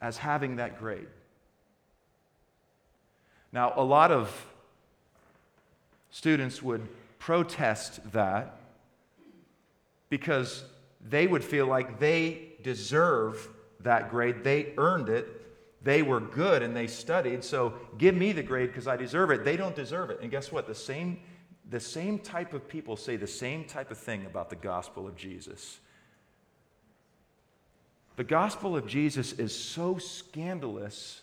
as 0.01 0.17
having 0.17 0.55
that 0.55 0.79
grade. 0.79 1.05
Now, 3.53 3.73
a 3.75 3.83
lot 3.83 4.11
of 4.11 4.47
students 6.09 6.59
would 6.63 6.87
protest 7.19 7.99
that 8.11 8.57
because 10.09 10.63
they 11.07 11.27
would 11.27 11.43
feel 11.43 11.67
like 11.67 11.99
they 11.99 12.53
deserve 12.63 13.47
that 13.81 14.09
grade. 14.09 14.43
They 14.43 14.73
earned 14.75 15.09
it. 15.09 15.27
They 15.85 16.01
were 16.01 16.19
good 16.19 16.63
and 16.63 16.75
they 16.75 16.87
studied, 16.87 17.43
so 17.43 17.75
give 17.99 18.15
me 18.15 18.31
the 18.31 18.41
grade 18.41 18.69
because 18.69 18.87
I 18.87 18.97
deserve 18.97 19.29
it. 19.29 19.45
They 19.45 19.55
don't 19.55 19.75
deserve 19.75 20.09
it. 20.09 20.19
And 20.19 20.31
guess 20.31 20.51
what? 20.51 20.65
The 20.65 20.73
same, 20.73 21.19
the 21.69 21.79
same 21.79 22.17
type 22.17 22.55
of 22.55 22.67
people 22.67 22.97
say 22.97 23.17
the 23.17 23.27
same 23.27 23.65
type 23.65 23.91
of 23.91 23.99
thing 23.99 24.25
about 24.25 24.49
the 24.49 24.55
gospel 24.55 25.07
of 25.07 25.15
Jesus. 25.15 25.77
The 28.15 28.23
gospel 28.23 28.75
of 28.75 28.87
Jesus 28.87 29.33
is 29.33 29.55
so 29.55 29.99
scandalous, 29.99 31.21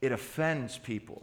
it 0.00 0.12
offends 0.12 0.78
people. 0.78 1.22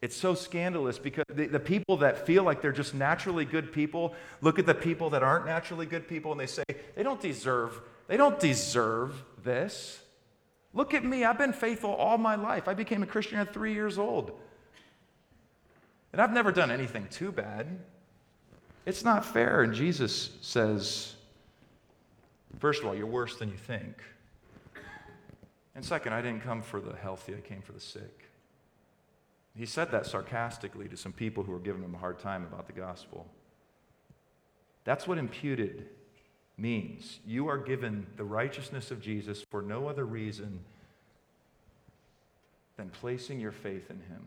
It's 0.00 0.16
so 0.16 0.34
scandalous 0.34 0.98
because 0.98 1.26
the, 1.28 1.46
the, 1.46 1.60
people 1.60 1.98
that 1.98 2.26
feel 2.26 2.42
like 2.42 2.62
they're 2.62 2.72
just 2.72 2.94
naturally 2.94 3.44
good 3.44 3.70
people 3.70 4.14
look 4.40 4.58
at 4.58 4.64
the 4.64 4.74
people 4.74 5.10
that 5.10 5.22
aren't 5.22 5.44
naturally 5.44 5.84
good 5.84 6.08
people 6.08 6.32
and 6.32 6.40
they 6.40 6.46
say, 6.46 6.62
they 6.96 7.02
don't 7.02 7.20
deserve, 7.20 7.78
they 8.08 8.16
don't 8.16 8.40
deserve 8.40 9.22
this. 9.44 10.00
Look 10.72 10.94
at 10.94 11.04
me. 11.04 11.24
I've 11.24 11.38
been 11.38 11.52
faithful 11.52 11.90
all 11.90 12.18
my 12.18 12.36
life. 12.36 12.68
I 12.68 12.74
became 12.74 13.02
a 13.02 13.06
Christian 13.06 13.38
at 13.38 13.52
three 13.52 13.72
years 13.72 13.98
old. 13.98 14.32
And 16.12 16.20
I've 16.20 16.32
never 16.32 16.52
done 16.52 16.70
anything 16.70 17.06
too 17.10 17.32
bad. 17.32 17.66
It's 18.86 19.04
not 19.04 19.24
fair. 19.24 19.62
And 19.62 19.74
Jesus 19.74 20.30
says, 20.40 21.14
first 22.58 22.80
of 22.80 22.86
all, 22.86 22.94
you're 22.94 23.06
worse 23.06 23.36
than 23.36 23.50
you 23.50 23.56
think. 23.56 23.96
And 25.74 25.84
second, 25.84 26.12
I 26.12 26.20
didn't 26.20 26.42
come 26.42 26.62
for 26.62 26.80
the 26.80 26.96
healthy, 26.96 27.34
I 27.34 27.40
came 27.40 27.62
for 27.62 27.72
the 27.72 27.80
sick. 27.80 28.24
He 29.56 29.66
said 29.66 29.90
that 29.90 30.06
sarcastically 30.06 30.88
to 30.88 30.96
some 30.96 31.12
people 31.12 31.42
who 31.42 31.52
were 31.52 31.58
giving 31.58 31.82
him 31.82 31.94
a 31.94 31.98
hard 31.98 32.18
time 32.18 32.44
about 32.44 32.66
the 32.66 32.72
gospel. 32.72 33.26
That's 34.84 35.06
what 35.06 35.18
imputed 35.18 35.86
means. 36.60 37.18
You 37.26 37.48
are 37.48 37.58
given 37.58 38.06
the 38.16 38.24
righteousness 38.24 38.90
of 38.90 39.00
Jesus 39.00 39.42
for 39.42 39.62
no 39.62 39.88
other 39.88 40.04
reason 40.04 40.60
than 42.76 42.90
placing 42.90 43.40
your 43.40 43.52
faith 43.52 43.90
in 43.90 43.96
him. 43.96 44.26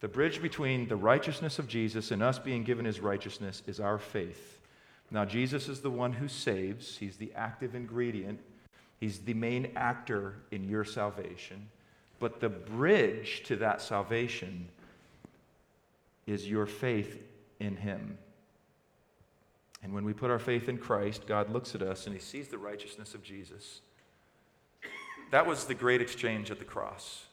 The 0.00 0.08
bridge 0.08 0.40
between 0.40 0.88
the 0.88 0.96
righteousness 0.96 1.58
of 1.58 1.68
Jesus 1.68 2.10
and 2.10 2.22
us 2.22 2.38
being 2.38 2.64
given 2.64 2.86
his 2.86 3.00
righteousness 3.00 3.62
is 3.66 3.80
our 3.80 3.98
faith. 3.98 4.58
Now, 5.10 5.24
Jesus 5.24 5.68
is 5.68 5.80
the 5.80 5.90
one 5.90 6.12
who 6.12 6.28
saves, 6.28 6.96
he's 6.96 7.16
the 7.16 7.32
active 7.34 7.74
ingredient, 7.74 8.40
he's 8.98 9.18
the 9.18 9.34
main 9.34 9.72
actor 9.76 10.36
in 10.50 10.68
your 10.68 10.84
salvation. 10.84 11.68
But 12.20 12.40
the 12.40 12.50
bridge 12.50 13.42
to 13.46 13.56
that 13.56 13.80
salvation 13.80 14.68
is 16.26 16.48
your 16.48 16.66
faith 16.66 17.18
in 17.58 17.76
Him. 17.76 18.18
And 19.82 19.94
when 19.94 20.04
we 20.04 20.12
put 20.12 20.30
our 20.30 20.38
faith 20.38 20.68
in 20.68 20.78
Christ, 20.78 21.26
God 21.26 21.50
looks 21.50 21.74
at 21.74 21.82
us 21.82 22.06
and 22.06 22.14
He 22.14 22.20
sees 22.20 22.48
the 22.48 22.58
righteousness 22.58 23.14
of 23.14 23.22
Jesus. 23.22 23.80
That 25.30 25.46
was 25.46 25.64
the 25.64 25.74
great 25.74 26.00
exchange 26.00 26.50
at 26.50 26.58
the 26.58 26.64
cross. 26.64 27.24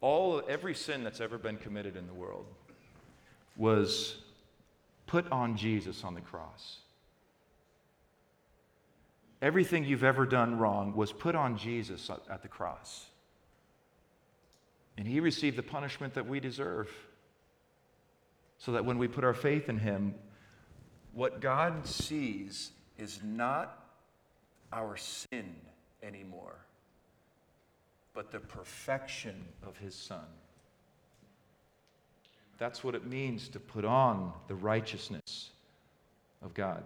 All, 0.00 0.42
every 0.48 0.74
sin 0.74 1.04
that's 1.04 1.20
ever 1.20 1.38
been 1.38 1.56
committed 1.56 1.96
in 1.96 2.06
the 2.06 2.14
world 2.14 2.46
was 3.56 4.16
put 5.06 5.30
on 5.30 5.56
Jesus 5.56 6.04
on 6.04 6.14
the 6.14 6.20
cross. 6.20 6.78
Everything 9.42 9.84
you've 9.84 10.04
ever 10.04 10.26
done 10.26 10.58
wrong 10.58 10.94
was 10.94 11.12
put 11.12 11.34
on 11.34 11.56
Jesus 11.56 12.10
at 12.30 12.42
the 12.42 12.48
cross. 12.48 13.06
And 14.96 15.06
he 15.06 15.20
received 15.20 15.56
the 15.56 15.62
punishment 15.62 16.14
that 16.14 16.26
we 16.26 16.40
deserve. 16.40 16.90
So 18.60 18.72
that 18.72 18.84
when 18.84 18.98
we 18.98 19.08
put 19.08 19.24
our 19.24 19.34
faith 19.34 19.68
in 19.68 19.78
him, 19.78 20.14
what 21.12 21.40
God 21.40 21.86
sees 21.86 22.70
is 22.98 23.20
not 23.24 23.84
our 24.72 24.96
sin 24.96 25.56
anymore, 26.02 26.56
but 28.14 28.30
the 28.30 28.38
perfection 28.38 29.34
of 29.66 29.76
his 29.78 29.94
Son. 29.94 30.24
That's 32.58 32.84
what 32.84 32.94
it 32.94 33.06
means 33.06 33.48
to 33.48 33.60
put 33.60 33.84
on 33.84 34.32
the 34.46 34.54
righteousness 34.54 35.50
of 36.42 36.52
God. 36.54 36.84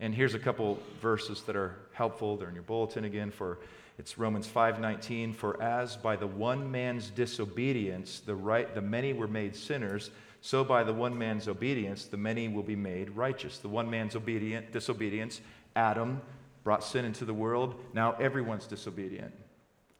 And 0.00 0.14
here's 0.14 0.34
a 0.34 0.38
couple 0.38 0.78
verses 1.00 1.42
that 1.42 1.54
are 1.54 1.76
helpful. 1.92 2.36
They're 2.36 2.48
in 2.48 2.54
your 2.54 2.64
bulletin 2.64 3.04
again 3.04 3.30
for 3.30 3.58
it's 3.96 4.18
Romans 4.18 4.48
5:19 4.48 5.32
for 5.32 5.62
as 5.62 5.96
by 5.96 6.16
the 6.16 6.26
one 6.26 6.70
man's 6.70 7.10
disobedience 7.10 8.18
the 8.18 8.34
right 8.34 8.74
the 8.74 8.82
many 8.82 9.12
were 9.12 9.28
made 9.28 9.54
sinners 9.54 10.10
so 10.44 10.62
by 10.62 10.84
the 10.84 10.92
one 10.92 11.16
man's 11.16 11.48
obedience 11.48 12.04
the 12.04 12.18
many 12.18 12.48
will 12.48 12.62
be 12.62 12.76
made 12.76 13.08
righteous. 13.16 13.56
The 13.56 13.68
one 13.68 13.88
man's 13.88 14.14
obedient 14.14 14.72
disobedience 14.72 15.40
Adam 15.74 16.20
brought 16.64 16.84
sin 16.84 17.06
into 17.06 17.24
the 17.24 17.32
world. 17.32 17.76
Now 17.94 18.12
everyone's 18.20 18.66
disobedient. 18.66 19.32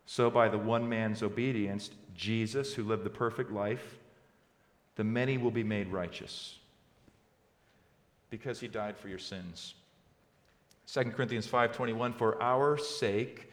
So 0.05 0.29
by 0.29 0.51
the 0.51 0.59
one 0.59 0.87
man's 0.87 1.23
obedience 1.23 1.93
Jesus 2.15 2.75
who 2.75 2.85
lived 2.85 3.05
the 3.05 3.11
perfect 3.11 3.53
life 3.53 3.97
the 4.97 5.03
many 5.03 5.39
will 5.39 5.51
be 5.51 5.65
made 5.65 5.89
righteous 5.89 6.59
because 8.29 8.61
he 8.61 8.69
died 8.69 8.99
for 8.99 9.09
your 9.09 9.19
sins. 9.19 9.73
2 10.89 11.05
Corinthians 11.13 11.47
5:21 11.47 12.13
for 12.13 12.41
our 12.43 12.77
sake 12.77 13.51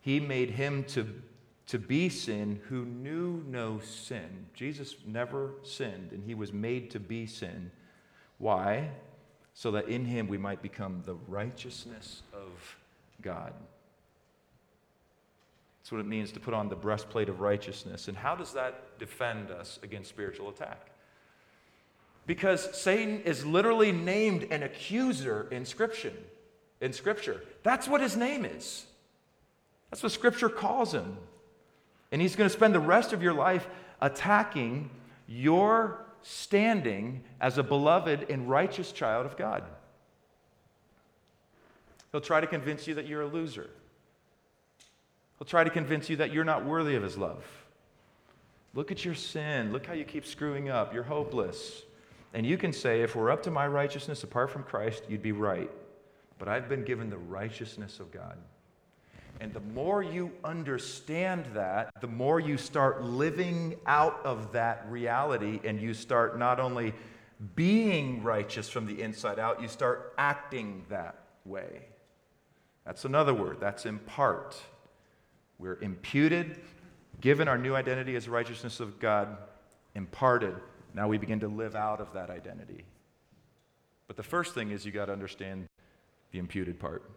he 0.00 0.18
made 0.18 0.52
him 0.52 0.84
to 0.84 1.06
to 1.70 1.78
be 1.78 2.08
sin 2.08 2.60
who 2.68 2.84
knew 2.84 3.44
no 3.46 3.78
sin. 3.78 4.46
Jesus 4.54 4.96
never 5.06 5.54
sinned 5.62 6.10
and 6.10 6.24
he 6.24 6.34
was 6.34 6.52
made 6.52 6.90
to 6.90 6.98
be 6.98 7.26
sin. 7.26 7.70
Why? 8.38 8.90
So 9.54 9.70
that 9.70 9.88
in 9.88 10.04
him 10.04 10.26
we 10.26 10.36
might 10.36 10.62
become 10.62 11.02
the 11.06 11.14
righteousness 11.28 12.22
of 12.32 12.76
God. 13.22 13.52
That's 15.78 15.92
what 15.92 16.00
it 16.00 16.08
means 16.08 16.32
to 16.32 16.40
put 16.40 16.54
on 16.54 16.68
the 16.68 16.74
breastplate 16.74 17.28
of 17.28 17.40
righteousness. 17.40 18.08
And 18.08 18.16
how 18.16 18.34
does 18.34 18.52
that 18.54 18.98
defend 18.98 19.52
us 19.52 19.78
against 19.84 20.10
spiritual 20.10 20.48
attack? 20.48 20.88
Because 22.26 22.76
Satan 22.76 23.22
is 23.22 23.46
literally 23.46 23.92
named 23.92 24.48
an 24.50 24.64
accuser 24.64 25.46
in 25.52 25.64
Scripture 25.64 26.12
in 26.80 26.92
Scripture. 26.92 27.42
That's 27.62 27.86
what 27.86 28.00
his 28.00 28.16
name 28.16 28.44
is. 28.44 28.86
That's 29.90 30.02
what 30.02 30.12
Scripture 30.12 30.48
calls 30.48 30.92
him. 30.92 31.16
And 32.12 32.20
he's 32.20 32.36
going 32.36 32.48
to 32.48 32.54
spend 32.54 32.74
the 32.74 32.80
rest 32.80 33.12
of 33.12 33.22
your 33.22 33.32
life 33.32 33.68
attacking 34.00 34.90
your 35.26 36.04
standing 36.22 37.22
as 37.40 37.58
a 37.58 37.62
beloved 37.62 38.26
and 38.28 38.48
righteous 38.48 38.92
child 38.92 39.26
of 39.26 39.36
God. 39.36 39.62
He'll 42.12 42.20
try 42.20 42.40
to 42.40 42.46
convince 42.46 42.86
you 42.86 42.94
that 42.94 43.06
you're 43.06 43.22
a 43.22 43.26
loser. 43.26 43.70
He'll 45.38 45.46
try 45.46 45.64
to 45.64 45.70
convince 45.70 46.10
you 46.10 46.16
that 46.16 46.32
you're 46.32 46.44
not 46.44 46.64
worthy 46.64 46.96
of 46.96 47.02
his 47.02 47.16
love. 47.16 47.44
Look 48.74 48.90
at 48.90 49.04
your 49.04 49.14
sin. 49.14 49.72
Look 49.72 49.86
how 49.86 49.94
you 49.94 50.04
keep 50.04 50.26
screwing 50.26 50.68
up. 50.68 50.92
You're 50.92 51.02
hopeless. 51.02 51.82
And 52.34 52.44
you 52.44 52.58
can 52.58 52.72
say, 52.72 53.02
if 53.02 53.16
we're 53.16 53.30
up 53.30 53.44
to 53.44 53.50
my 53.50 53.66
righteousness 53.66 54.22
apart 54.22 54.50
from 54.50 54.64
Christ, 54.64 55.04
you'd 55.08 55.22
be 55.22 55.32
right 55.32 55.70
but 56.40 56.48
I've 56.48 56.70
been 56.70 56.84
given 56.84 57.10
the 57.10 57.18
righteousness 57.18 58.00
of 58.00 58.10
God. 58.10 58.36
And 59.40 59.54
the 59.54 59.60
more 59.60 60.02
you 60.02 60.30
understand 60.44 61.46
that, 61.54 61.90
the 62.02 62.06
more 62.06 62.40
you 62.40 62.58
start 62.58 63.02
living 63.02 63.76
out 63.86 64.20
of 64.24 64.52
that 64.52 64.86
reality, 64.90 65.60
and 65.64 65.80
you 65.80 65.94
start 65.94 66.38
not 66.38 66.60
only 66.60 66.92
being 67.54 68.22
righteous 68.22 68.68
from 68.68 68.84
the 68.84 69.00
inside 69.00 69.38
out, 69.38 69.62
you 69.62 69.68
start 69.68 70.12
acting 70.18 70.84
that 70.90 71.24
way. 71.46 71.86
That's 72.84 73.06
another 73.06 73.32
word, 73.32 73.58
that's 73.60 73.86
impart. 73.86 74.60
We're 75.58 75.78
imputed, 75.80 76.60
given 77.20 77.48
our 77.48 77.56
new 77.56 77.74
identity 77.74 78.16
as 78.16 78.28
righteousness 78.28 78.78
of 78.78 79.00
God, 79.00 79.38
imparted. 79.94 80.54
Now 80.92 81.08
we 81.08 81.16
begin 81.16 81.40
to 81.40 81.48
live 81.48 81.74
out 81.74 82.00
of 82.00 82.12
that 82.12 82.28
identity. 82.28 82.84
But 84.06 84.16
the 84.16 84.22
first 84.22 84.54
thing 84.54 84.70
is 84.70 84.84
you 84.84 84.92
got 84.92 85.06
to 85.06 85.12
understand 85.12 85.66
the 86.32 86.38
imputed 86.38 86.78
part. 86.78 87.10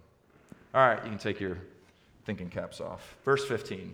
All 0.74 0.88
right, 0.88 1.04
you 1.04 1.10
can 1.10 1.20
take 1.20 1.40
your 1.40 1.58
thinking 2.26 2.50
caps 2.50 2.80
off. 2.80 3.16
Verse 3.24 3.46
15. 3.46 3.94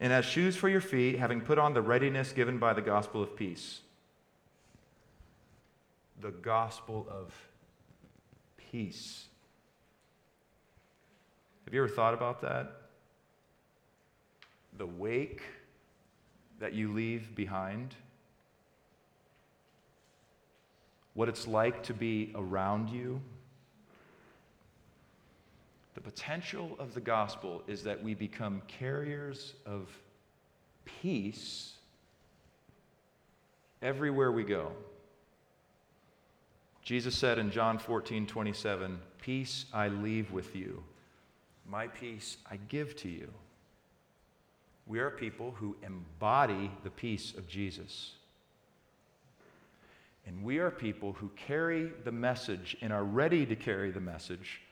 And 0.00 0.12
as 0.12 0.24
shoes 0.24 0.56
for 0.56 0.68
your 0.68 0.80
feet, 0.80 1.18
having 1.18 1.40
put 1.40 1.58
on 1.58 1.74
the 1.74 1.82
readiness 1.82 2.32
given 2.32 2.58
by 2.58 2.72
the 2.72 2.80
gospel 2.80 3.22
of 3.22 3.36
peace. 3.36 3.80
The 6.20 6.30
gospel 6.30 7.06
of 7.10 7.34
peace. 8.56 9.26
Have 11.64 11.74
you 11.74 11.84
ever 11.84 11.92
thought 11.92 12.14
about 12.14 12.40
that? 12.42 12.72
The 14.78 14.86
wake 14.86 15.42
that 16.60 16.72
you 16.72 16.92
leave 16.92 17.34
behind? 17.34 17.94
What 21.14 21.28
it's 21.28 21.46
like 21.46 21.82
to 21.84 21.94
be 21.94 22.32
around 22.34 22.88
you? 22.88 23.20
The 26.02 26.10
potential 26.10 26.76
of 26.78 26.94
the 26.94 27.00
gospel 27.00 27.62
is 27.66 27.82
that 27.82 28.02
we 28.02 28.14
become 28.14 28.62
carriers 28.68 29.52
of 29.66 29.86
peace 31.02 31.74
everywhere 33.82 34.32
we 34.32 34.42
go. 34.42 34.72
Jesus 36.82 37.14
said 37.14 37.38
in 37.38 37.50
John 37.50 37.78
14, 37.78 38.26
27, 38.26 38.98
Peace 39.20 39.66
I 39.74 39.88
leave 39.88 40.32
with 40.32 40.56
you, 40.56 40.82
my 41.68 41.86
peace 41.86 42.38
I 42.50 42.56
give 42.68 42.96
to 42.96 43.10
you. 43.10 43.28
We 44.86 45.00
are 45.00 45.10
people 45.10 45.50
who 45.50 45.76
embody 45.82 46.70
the 46.82 46.90
peace 46.90 47.34
of 47.36 47.46
Jesus. 47.46 48.12
And 50.26 50.42
we 50.42 50.60
are 50.60 50.70
people 50.70 51.12
who 51.12 51.30
carry 51.36 51.92
the 52.04 52.12
message 52.12 52.74
and 52.80 52.90
are 52.90 53.04
ready 53.04 53.44
to 53.44 53.54
carry 53.54 53.90
the 53.90 54.00
message 54.00 54.62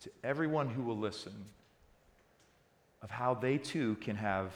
to 0.00 0.10
everyone 0.24 0.68
who 0.68 0.82
will 0.82 0.96
listen 0.96 1.32
of 3.02 3.10
how 3.10 3.34
they 3.34 3.58
too 3.58 3.96
can 4.00 4.16
have 4.16 4.52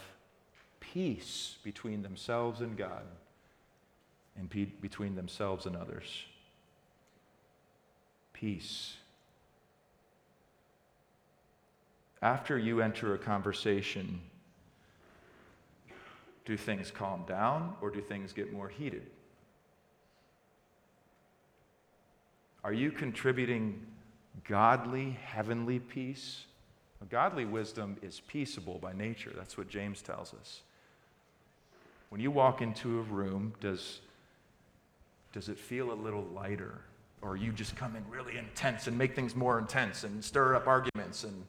peace 0.81 1.57
between 1.63 2.03
themselves 2.03 2.61
and 2.61 2.77
God 2.77 3.05
and 4.37 4.51
pe- 4.51 4.65
between 4.65 5.15
themselves 5.15 5.67
and 5.67 5.77
others. 5.77 6.25
Peace. 8.33 8.97
After 12.21 12.59
you 12.59 12.81
enter 12.81 13.15
a 13.15 13.19
conversation, 13.19 14.21
do 16.45 16.57
things 16.57 16.91
calm 16.91 17.25
down 17.27 17.75
or 17.81 17.91
do 17.91 18.01
things 18.01 18.33
get 18.33 18.53
more 18.53 18.69
heated? 18.69 19.07
Are 22.63 22.73
you 22.73 22.91
contributing 22.91 23.87
godly, 24.49 25.19
heavenly 25.25 25.79
peace? 25.79 26.45
Godly 27.11 27.45
wisdom 27.45 27.97
is 28.03 28.21
peaceable 28.21 28.79
by 28.79 28.93
nature. 28.93 29.33
That's 29.37 29.59
what 29.59 29.69
James 29.69 30.03
tells 30.03 30.33
us. 30.35 30.61
When 32.09 32.21
you 32.21 32.31
walk 32.31 32.63
into 32.63 33.01
a 33.01 33.03
room, 33.03 33.53
does, 33.61 34.01
does 35.33 35.49
it 35.49 35.59
feel 35.59 35.93
a 35.93 35.95
little 35.95 36.25
lighter? 36.35 36.81
Or 37.21 37.37
you 37.37 37.53
just 37.53 37.77
come 37.77 37.97
in 37.97 38.05
really 38.11 38.37
intense 38.37 38.87
and 38.87 38.97
make 38.97 39.15
things 39.15 39.35
more 39.35 39.59
intense 39.59 40.05
and 40.05 40.25
stir 40.25 40.55
up 40.55 40.67
arguments? 40.67 41.25
And 41.25 41.45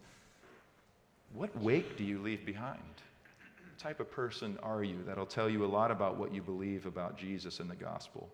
what 1.34 1.56
wake 1.58 1.98
do 1.98 2.04
you 2.04 2.20
leave 2.20 2.46
behind? 2.46 2.80
What 2.80 3.78
type 3.78 4.00
of 4.00 4.10
person 4.12 4.58
are 4.64 4.84
you? 4.84 4.98
That'll 5.06 5.26
tell 5.26 5.50
you 5.50 5.66
a 5.66 5.68
lot 5.68 5.92
about 5.92 6.18
what 6.18 6.34
you 6.34 6.42
believe 6.42 6.86
about 6.86 7.18
Jesus 7.18 7.60
and 7.60 7.70
the 7.70 7.76
gospel. 7.76 8.30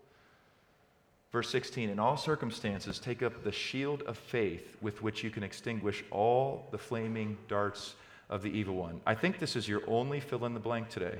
Verse 1.31 1.49
16, 1.49 1.89
in 1.89 1.97
all 1.97 2.17
circumstances, 2.17 2.99
take 2.99 3.23
up 3.23 3.43
the 3.43 3.51
shield 3.51 4.01
of 4.03 4.17
faith 4.17 4.75
with 4.81 5.01
which 5.01 5.23
you 5.23 5.29
can 5.29 5.43
extinguish 5.43 6.03
all 6.11 6.67
the 6.71 6.77
flaming 6.77 7.37
darts 7.47 7.95
of 8.29 8.41
the 8.41 8.49
evil 8.49 8.75
one. 8.75 8.99
I 9.05 9.15
think 9.15 9.39
this 9.39 9.55
is 9.55 9.67
your 9.67 9.81
only 9.87 10.19
fill 10.19 10.45
in 10.45 10.53
the 10.53 10.59
blank 10.59 10.89
today. 10.89 11.19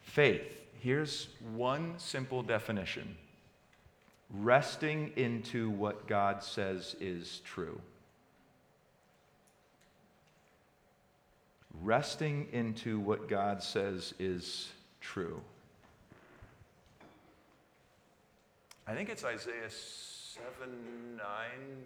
Faith, 0.00 0.62
here's 0.80 1.28
one 1.54 1.94
simple 1.98 2.42
definition 2.42 3.16
resting 4.30 5.12
into 5.16 5.70
what 5.70 6.08
God 6.08 6.42
says 6.42 6.96
is 7.00 7.42
true. 7.44 7.80
Resting 11.82 12.48
into 12.52 12.98
what 12.98 13.28
God 13.28 13.62
says 13.62 14.14
is 14.18 14.68
true. 15.00 15.40
I 18.88 18.94
think 18.94 19.08
it's 19.08 19.24
Isaiah 19.24 19.68
7 19.68 20.70
9, 21.16 21.24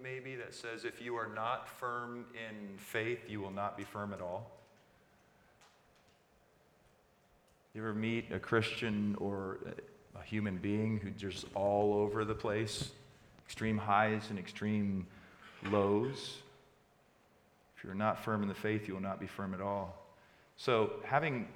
maybe, 0.03 0.35
that 0.35 0.53
says, 0.53 0.85
If 0.85 1.01
you 1.01 1.15
are 1.15 1.29
not 1.33 1.67
firm 1.67 2.25
in 2.35 2.77
faith, 2.77 3.27
you 3.27 3.41
will 3.41 3.51
not 3.51 3.75
be 3.75 3.83
firm 3.83 4.13
at 4.13 4.21
all. 4.21 4.51
You 7.73 7.81
ever 7.81 7.95
meet 7.95 8.31
a 8.31 8.37
Christian 8.37 9.15
or 9.17 9.57
a 10.19 10.23
human 10.23 10.57
being 10.57 10.99
who 10.99 11.09
just 11.09 11.45
all 11.55 11.95
over 11.95 12.23
the 12.23 12.35
place, 12.35 12.91
extreme 13.47 13.79
highs 13.79 14.29
and 14.29 14.37
extreme 14.37 15.07
lows? 15.71 16.37
If 17.77 17.83
you're 17.83 17.95
not 17.95 18.23
firm 18.23 18.43
in 18.43 18.47
the 18.47 18.53
faith, 18.53 18.87
you 18.87 18.93
will 18.93 19.01
not 19.01 19.19
be 19.19 19.25
firm 19.25 19.55
at 19.55 19.61
all. 19.61 19.97
So, 20.57 20.91
having 21.03 21.47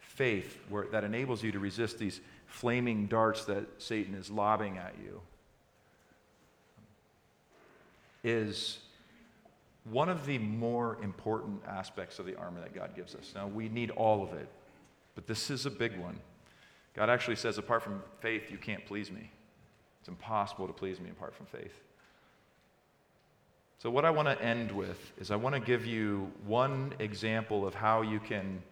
faith 0.00 0.58
where, 0.68 0.84
that 0.88 1.02
enables 1.02 1.42
you 1.42 1.50
to 1.52 1.58
resist 1.58 1.98
these 1.98 2.20
flaming 2.52 3.06
darts 3.06 3.46
that 3.46 3.66
Satan 3.78 4.14
is 4.14 4.30
lobbing 4.30 4.76
at 4.76 4.94
you 5.02 5.22
is 8.22 8.78
one 9.90 10.10
of 10.10 10.26
the 10.26 10.36
more 10.38 10.98
important 11.02 11.62
aspects 11.66 12.18
of 12.18 12.26
the 12.26 12.36
armor 12.36 12.60
that 12.60 12.74
God 12.74 12.94
gives 12.94 13.14
us. 13.14 13.32
Now, 13.34 13.46
we 13.46 13.70
need 13.70 13.90
all 13.90 14.22
of 14.22 14.34
it, 14.34 14.48
but 15.14 15.26
this 15.26 15.50
is 15.50 15.64
a 15.64 15.70
big 15.70 15.98
one. 15.98 16.20
God 16.94 17.08
actually 17.08 17.36
says, 17.36 17.56
apart 17.56 17.82
from 17.82 18.02
faith, 18.20 18.50
you 18.50 18.58
can't 18.58 18.84
please 18.84 19.10
me. 19.10 19.30
It's 20.00 20.08
impossible 20.08 20.66
to 20.66 20.74
please 20.74 21.00
me 21.00 21.08
apart 21.08 21.34
from 21.34 21.46
faith. 21.46 21.80
So, 23.78 23.90
what 23.90 24.04
I 24.04 24.10
want 24.10 24.28
to 24.28 24.40
end 24.44 24.70
with 24.70 25.10
is 25.18 25.30
I 25.30 25.36
want 25.36 25.54
to 25.54 25.60
give 25.60 25.86
you 25.86 26.30
one 26.46 26.92
example 26.98 27.66
of 27.66 27.74
how 27.74 28.02
you 28.02 28.20
can 28.20 28.62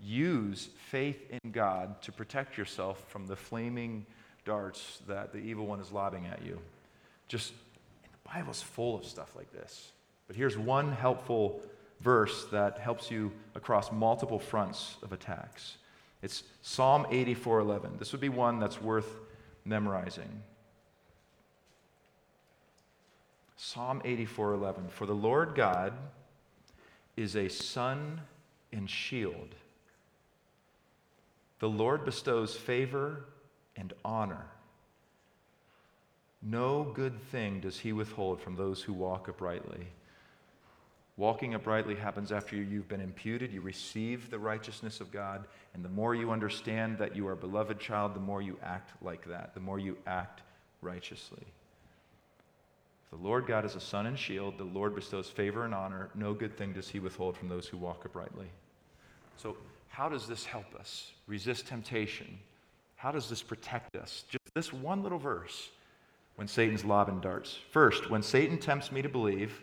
use 0.00 0.68
faith 0.90 1.30
in 1.30 1.50
God 1.50 2.00
to 2.02 2.12
protect 2.12 2.56
yourself 2.56 3.02
from 3.08 3.26
the 3.26 3.36
flaming 3.36 4.06
darts 4.44 5.00
that 5.06 5.32
the 5.32 5.38
evil 5.38 5.66
one 5.66 5.80
is 5.80 5.92
lobbing 5.92 6.26
at 6.26 6.44
you. 6.44 6.58
Just, 7.26 7.52
the 8.02 8.30
Bible's 8.32 8.62
full 8.62 8.96
of 8.96 9.04
stuff 9.04 9.34
like 9.36 9.52
this. 9.52 9.92
But 10.26 10.36
here's 10.36 10.56
one 10.56 10.92
helpful 10.92 11.60
verse 12.00 12.46
that 12.52 12.78
helps 12.78 13.10
you 13.10 13.32
across 13.54 13.90
multiple 13.90 14.38
fronts 14.38 14.96
of 15.02 15.12
attacks. 15.12 15.78
It's 16.22 16.44
Psalm 16.62 17.06
84:11. 17.10 17.98
This 17.98 18.12
would 18.12 18.20
be 18.20 18.28
one 18.28 18.58
that's 18.58 18.80
worth 18.80 19.18
memorizing. 19.64 20.42
Psalm 23.56 24.00
84:11. 24.04 24.88
For 24.88 25.06
the 25.06 25.14
Lord 25.14 25.54
God 25.54 25.92
is 27.16 27.36
a 27.36 27.48
sun 27.48 28.20
and 28.72 28.88
shield. 28.88 29.54
The 31.60 31.68
Lord 31.68 32.04
bestows 32.04 32.54
favor 32.54 33.24
and 33.76 33.92
honor. 34.04 34.46
No 36.40 36.84
good 36.94 37.20
thing 37.30 37.60
does 37.60 37.78
he 37.78 37.92
withhold 37.92 38.40
from 38.40 38.56
those 38.56 38.82
who 38.82 38.92
walk 38.92 39.28
uprightly. 39.28 39.88
Walking 41.16 41.54
uprightly 41.54 41.96
happens 41.96 42.30
after 42.30 42.54
you've 42.54 42.86
been 42.86 43.00
imputed, 43.00 43.52
you 43.52 43.60
receive 43.60 44.30
the 44.30 44.38
righteousness 44.38 45.00
of 45.00 45.10
God, 45.10 45.46
and 45.74 45.84
the 45.84 45.88
more 45.88 46.14
you 46.14 46.30
understand 46.30 46.96
that 46.98 47.16
you 47.16 47.26
are 47.26 47.32
a 47.32 47.36
beloved 47.36 47.80
child, 47.80 48.14
the 48.14 48.20
more 48.20 48.40
you 48.40 48.56
act 48.62 48.92
like 49.02 49.24
that, 49.26 49.52
the 49.52 49.60
more 49.60 49.80
you 49.80 49.98
act 50.06 50.42
righteously. 50.80 51.44
The 53.10 53.16
Lord 53.16 53.46
God 53.48 53.64
is 53.64 53.74
a 53.74 53.80
sun 53.80 54.06
and 54.06 54.18
shield. 54.18 54.58
The 54.58 54.64
Lord 54.64 54.94
bestows 54.94 55.28
favor 55.28 55.64
and 55.64 55.74
honor. 55.74 56.10
No 56.14 56.34
good 56.34 56.56
thing 56.56 56.72
does 56.72 56.88
he 56.88 57.00
withhold 57.00 57.36
from 57.36 57.48
those 57.48 57.66
who 57.66 57.78
walk 57.78 58.04
uprightly. 58.04 58.46
So, 59.38 59.56
how 59.98 60.08
does 60.08 60.28
this 60.28 60.44
help 60.44 60.76
us 60.76 61.10
resist 61.26 61.66
temptation? 61.66 62.38
How 62.94 63.10
does 63.10 63.28
this 63.28 63.42
protect 63.42 63.96
us? 63.96 64.22
Just 64.28 64.54
this 64.54 64.72
one 64.72 65.02
little 65.02 65.18
verse 65.18 65.70
when 66.36 66.46
Satan's 66.46 66.84
lobbing 66.84 67.18
darts. 67.18 67.58
First, 67.72 68.08
when 68.08 68.22
Satan 68.22 68.58
tempts 68.58 68.92
me 68.92 69.02
to 69.02 69.08
believe 69.08 69.60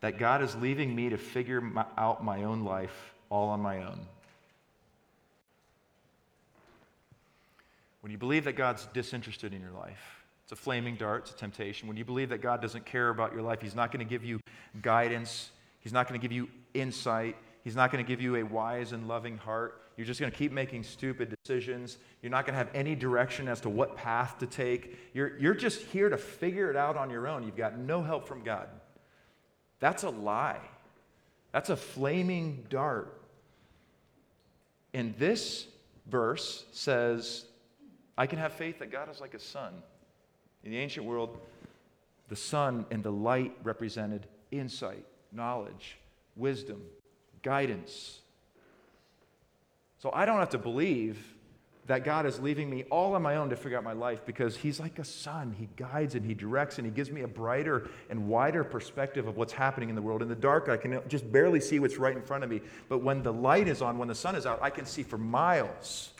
that 0.00 0.18
God 0.18 0.42
is 0.42 0.56
leaving 0.56 0.96
me 0.96 1.10
to 1.10 1.16
figure 1.16 1.60
my, 1.60 1.84
out 1.96 2.24
my 2.24 2.42
own 2.42 2.64
life 2.64 3.14
all 3.30 3.50
on 3.50 3.60
my 3.60 3.84
own. 3.84 4.00
When 8.00 8.10
you 8.10 8.18
believe 8.18 8.42
that 8.46 8.56
God's 8.56 8.86
disinterested 8.86 9.54
in 9.54 9.62
your 9.62 9.70
life, 9.70 10.24
it's 10.42 10.50
a 10.50 10.56
flaming 10.56 10.96
dart, 10.96 11.26
it's 11.26 11.30
a 11.30 11.36
temptation. 11.36 11.86
When 11.86 11.96
you 11.96 12.04
believe 12.04 12.30
that 12.30 12.42
God 12.42 12.60
doesn't 12.60 12.84
care 12.84 13.10
about 13.10 13.32
your 13.32 13.42
life, 13.42 13.60
He's 13.62 13.76
not 13.76 13.92
going 13.92 14.04
to 14.04 14.10
give 14.10 14.24
you 14.24 14.40
guidance, 14.82 15.50
He's 15.78 15.92
not 15.92 16.08
going 16.08 16.20
to 16.20 16.22
give 16.22 16.32
you 16.32 16.48
insight, 16.74 17.36
He's 17.64 17.74
not 17.74 17.90
going 17.90 18.04
to 18.04 18.08
give 18.08 18.20
you 18.20 18.36
a 18.36 18.42
wise 18.42 18.92
and 18.92 19.08
loving 19.08 19.38
heart. 19.38 19.80
You're 19.96 20.06
just 20.06 20.20
going 20.20 20.30
to 20.30 20.36
keep 20.36 20.52
making 20.52 20.82
stupid 20.82 21.34
decisions. 21.42 21.96
You're 22.20 22.30
not 22.30 22.44
going 22.44 22.52
to 22.52 22.58
have 22.58 22.68
any 22.74 22.94
direction 22.94 23.48
as 23.48 23.60
to 23.62 23.70
what 23.70 23.96
path 23.96 24.38
to 24.40 24.46
take. 24.46 24.98
You're, 25.14 25.38
you're 25.38 25.54
just 25.54 25.80
here 25.82 26.10
to 26.10 26.18
figure 26.18 26.70
it 26.70 26.76
out 26.76 26.96
on 26.96 27.08
your 27.08 27.26
own. 27.26 27.42
You've 27.42 27.56
got 27.56 27.78
no 27.78 28.02
help 28.02 28.28
from 28.28 28.42
God. 28.42 28.68
That's 29.80 30.02
a 30.02 30.10
lie. 30.10 30.60
That's 31.52 31.70
a 31.70 31.76
flaming 31.76 32.66
dart. 32.68 33.18
And 34.92 35.16
this 35.16 35.66
verse 36.06 36.66
says, 36.72 37.46
I 38.18 38.26
can 38.26 38.38
have 38.38 38.52
faith 38.52 38.80
that 38.80 38.92
God 38.92 39.10
is 39.10 39.20
like 39.20 39.34
a 39.34 39.40
sun 39.40 39.72
In 40.64 40.70
the 40.70 40.78
ancient 40.78 41.06
world, 41.06 41.38
the 42.28 42.36
sun 42.36 42.84
and 42.90 43.02
the 43.02 43.10
light 43.10 43.56
represented 43.62 44.26
insight, 44.50 45.04
knowledge, 45.32 45.98
wisdom, 46.36 46.82
guidance. 47.44 48.18
So 49.98 50.10
I 50.12 50.26
don't 50.26 50.40
have 50.40 50.50
to 50.50 50.58
believe 50.58 51.34
that 51.86 52.02
God 52.02 52.24
is 52.24 52.40
leaving 52.40 52.70
me 52.70 52.84
all 52.84 53.14
on 53.14 53.22
my 53.22 53.36
own 53.36 53.50
to 53.50 53.56
figure 53.56 53.76
out 53.76 53.84
my 53.84 53.92
life 53.92 54.24
because 54.24 54.56
He's 54.56 54.80
like 54.80 54.98
a 54.98 55.04
sun. 55.04 55.54
He 55.56 55.68
guides 55.76 56.14
and 56.14 56.24
He 56.24 56.34
directs 56.34 56.78
and 56.78 56.86
He 56.86 56.90
gives 56.90 57.10
me 57.10 57.20
a 57.20 57.28
brighter 57.28 57.88
and 58.08 58.26
wider 58.26 58.64
perspective 58.64 59.26
of 59.26 59.36
what's 59.36 59.52
happening 59.52 59.90
in 59.90 59.94
the 59.94 60.02
world. 60.02 60.22
In 60.22 60.28
the 60.28 60.34
dark, 60.34 60.68
I 60.68 60.78
can 60.78 61.00
just 61.08 61.30
barely 61.30 61.60
see 61.60 61.78
what's 61.78 61.98
right 61.98 62.16
in 62.16 62.22
front 62.22 62.42
of 62.42 62.50
me. 62.50 62.62
But 62.88 63.02
when 63.02 63.22
the 63.22 63.32
light 63.32 63.68
is 63.68 63.82
on, 63.82 63.98
when 63.98 64.08
the 64.08 64.14
sun 64.14 64.34
is 64.34 64.46
out, 64.46 64.58
I 64.62 64.70
can 64.70 64.86
see 64.86 65.02
for 65.02 65.18
miles. 65.18 66.10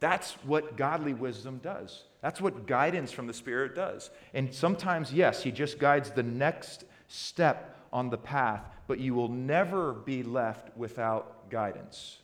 That's 0.00 0.32
what 0.44 0.76
godly 0.76 1.14
wisdom 1.14 1.60
does. 1.62 2.04
That's 2.20 2.40
what 2.40 2.66
guidance 2.66 3.12
from 3.12 3.26
the 3.26 3.34
Spirit 3.34 3.74
does. 3.74 4.10
And 4.34 4.52
sometimes, 4.52 5.12
yes, 5.12 5.42
He 5.42 5.52
just 5.52 5.78
guides 5.78 6.10
the 6.10 6.22
next 6.22 6.84
step 7.08 7.78
on 7.92 8.10
the 8.10 8.18
path, 8.18 8.62
but 8.92 9.00
you 9.00 9.14
will 9.14 9.28
never 9.28 9.94
be 9.94 10.22
left 10.22 10.76
without 10.76 11.48
guidance. 11.48 12.18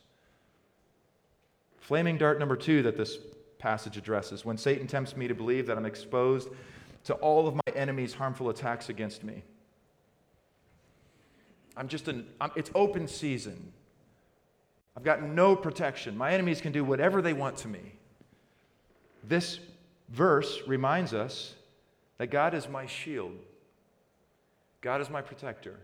Flaming 1.79 2.15
dart 2.15 2.37
number 2.37 2.55
two 2.55 2.83
that 2.83 2.95
this 2.95 3.17
passage 3.57 3.97
addresses 3.97 4.45
when 4.45 4.55
Satan 4.55 4.85
tempts 4.85 5.17
me 5.17 5.27
to 5.27 5.33
believe 5.33 5.65
that 5.65 5.79
I'm 5.79 5.85
exposed 5.87 6.47
to 7.05 7.15
all 7.15 7.47
of 7.47 7.55
my 7.55 7.73
enemies' 7.75 8.13
harmful 8.13 8.49
attacks 8.51 8.87
against 8.87 9.23
me. 9.23 9.41
I'm 11.75 11.87
just 11.87 12.07
an, 12.07 12.27
I'm, 12.39 12.51
it's 12.55 12.69
open 12.75 13.07
season. 13.07 13.73
I've 14.95 15.03
got 15.03 15.23
no 15.23 15.55
protection. 15.55 16.15
My 16.15 16.33
enemies 16.33 16.61
can 16.61 16.71
do 16.71 16.83
whatever 16.83 17.19
they 17.19 17.33
want 17.33 17.57
to 17.57 17.67
me. 17.67 17.93
This 19.23 19.59
verse 20.09 20.61
reminds 20.67 21.15
us 21.15 21.55
that 22.19 22.27
God 22.27 22.53
is 22.53 22.69
my 22.69 22.85
shield, 22.85 23.39
God 24.81 25.01
is 25.01 25.09
my 25.09 25.23
protector. 25.23 25.79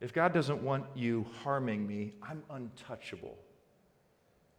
If 0.00 0.12
God 0.14 0.32
doesn't 0.32 0.62
want 0.62 0.84
you 0.94 1.26
harming 1.42 1.86
me, 1.86 2.14
I'm 2.22 2.42
untouchable. 2.50 3.36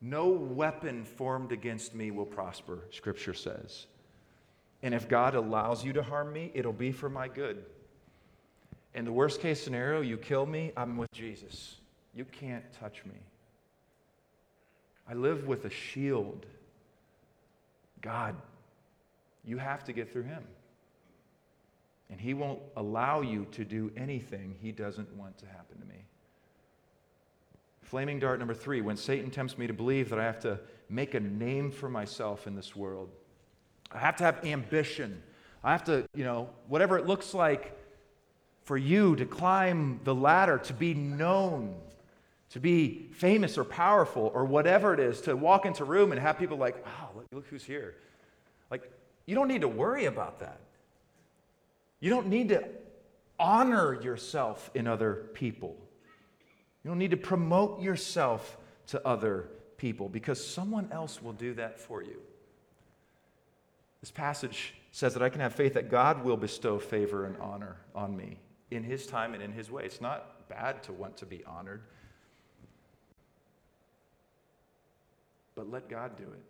No 0.02 0.30
weapon 0.30 1.04
formed 1.04 1.52
against 1.52 1.94
me 1.96 2.12
will 2.12 2.26
prosper, 2.26 2.80
Scripture 2.92 3.34
says. 3.34 3.88
And 4.84 4.94
if 4.94 5.08
God 5.08 5.36
allows 5.36 5.84
you 5.84 5.94
to 5.94 6.04
harm 6.04 6.34
me, 6.34 6.52
it'll 6.54 6.74
be 6.74 6.92
for 6.92 7.10
my 7.10 7.28
good. 7.28 7.64
In 8.94 9.06
the 9.06 9.12
worst 9.12 9.42
case 9.42 9.62
scenario, 9.62 10.02
you 10.02 10.18
kill 10.18 10.46
me, 10.46 10.72
I'm 10.76 10.98
with 10.98 11.12
Jesus. 11.12 11.76
You 12.14 12.26
can't 12.26 12.66
touch 12.80 13.06
me. 13.06 13.16
I 15.10 15.14
live 15.14 15.48
with 15.48 15.66
a 15.66 15.70
shield. 15.70 16.46
God, 18.02 18.36
you 19.46 19.58
have 19.58 19.84
to 19.86 19.94
get 19.94 20.12
through 20.12 20.24
him. 20.24 20.44
And 22.12 22.20
he 22.20 22.34
won't 22.34 22.60
allow 22.76 23.22
you 23.22 23.48
to 23.54 23.64
do 23.64 23.92
anything 23.96 24.56
he 24.62 24.72
doesn't 24.72 25.12
want 25.16 25.38
to 25.40 25.46
happen 25.46 25.80
to 25.80 25.86
me. 25.86 26.04
Flaming 27.84 28.20
dart 28.20 28.38
number 28.38 28.54
three 28.54 28.82
when 28.82 28.98
Satan 28.98 29.32
tempts 29.32 29.58
me 29.58 29.66
to 29.68 29.74
believe 29.74 30.10
that 30.10 30.20
I 30.20 30.26
have 30.26 30.40
to 30.42 30.60
make 30.90 31.14
a 31.14 31.20
name 31.20 31.72
for 31.72 31.90
myself 31.90 32.48
in 32.48 32.56
this 32.56 32.76
world, 32.76 33.10
I 33.92 34.00
have 34.00 34.18
to 34.18 34.24
have 34.26 34.46
ambition. 34.46 35.24
I 35.64 35.72
have 35.72 35.86
to, 35.86 36.08
you 36.14 36.24
know, 36.26 36.50
whatever 36.68 36.98
it 36.98 37.08
looks 37.08 37.34
like 37.34 37.78
for 38.64 38.78
you 38.78 39.16
to 39.16 39.26
climb 39.26 40.00
the 40.04 40.14
ladder, 40.14 40.58
to 40.58 40.74
be 40.74 40.94
known, 40.94 41.76
to 42.52 42.60
be 42.60 43.10
famous 43.14 43.58
or 43.58 43.64
powerful 43.64 44.32
or 44.34 44.46
whatever 44.46 44.94
it 44.94 45.00
is, 45.00 45.22
to 45.22 45.36
walk 45.36 45.66
into 45.66 45.84
a 45.84 45.86
room 45.86 46.12
and 46.12 46.20
have 46.20 46.38
people 46.38 46.58
like, 46.58 46.86
wow, 46.86 47.10
look, 47.16 47.26
look 47.32 47.48
who's 47.48 47.64
here. 47.64 47.96
Like, 48.70 48.90
you 49.26 49.36
don't 49.36 49.48
need 49.48 49.62
to 49.62 49.68
worry 49.68 50.06
about 50.06 50.40
that. 50.40 50.60
You 52.02 52.10
don't 52.10 52.28
need 52.28 52.50
to 52.50 52.68
honor 53.40 54.02
yourself 54.02 54.70
in 54.76 54.86
other 54.86 55.30
people. 55.34 55.78
You 56.84 56.90
don't 56.90 56.98
need 56.98 57.12
to 57.12 57.18
promote 57.18 57.82
yourself 57.82 58.58
to 58.88 59.08
other 59.08 59.48
people 59.78 60.10
because 60.10 60.46
someone 60.46 60.90
else 60.92 61.22
will 61.22 61.32
do 61.32 61.54
that 61.54 61.80
for 61.80 62.04
you. 62.04 62.20
This 64.02 64.12
passage 64.12 64.74
says 64.92 65.14
that 65.14 65.24
I 65.24 65.30
can 65.30 65.40
have 65.40 65.56
faith 65.56 65.76
that 65.76 65.90
God 65.90 66.26
will 66.26 66.36
bestow 66.36 66.78
favor 66.78 67.26
and 67.26 67.38
honor 67.38 67.78
on 67.96 68.18
me 68.18 68.40
in 68.70 68.84
His 68.84 69.08
time 69.08 69.34
and 69.34 69.42
in 69.42 69.54
His 69.54 69.72
way. 69.72 69.86
It's 69.86 70.02
not 70.02 70.50
bad 70.50 70.84
to 70.84 70.92
want 70.92 71.16
to 71.18 71.26
be 71.26 71.46
honored. 71.46 71.84
but 75.62 75.70
let 75.70 75.88
God 75.88 76.18
do 76.18 76.24
it. 76.24 76.44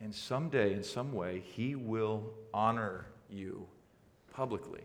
And 0.00 0.12
someday, 0.12 0.72
in 0.72 0.82
some 0.82 1.12
way, 1.12 1.40
He 1.54 1.76
will 1.76 2.32
honor 2.52 3.06
you 3.32 3.66
publicly. 4.32 4.82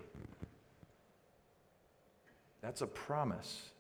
That's 2.62 2.82
a 2.82 2.88
promise. 2.88 3.72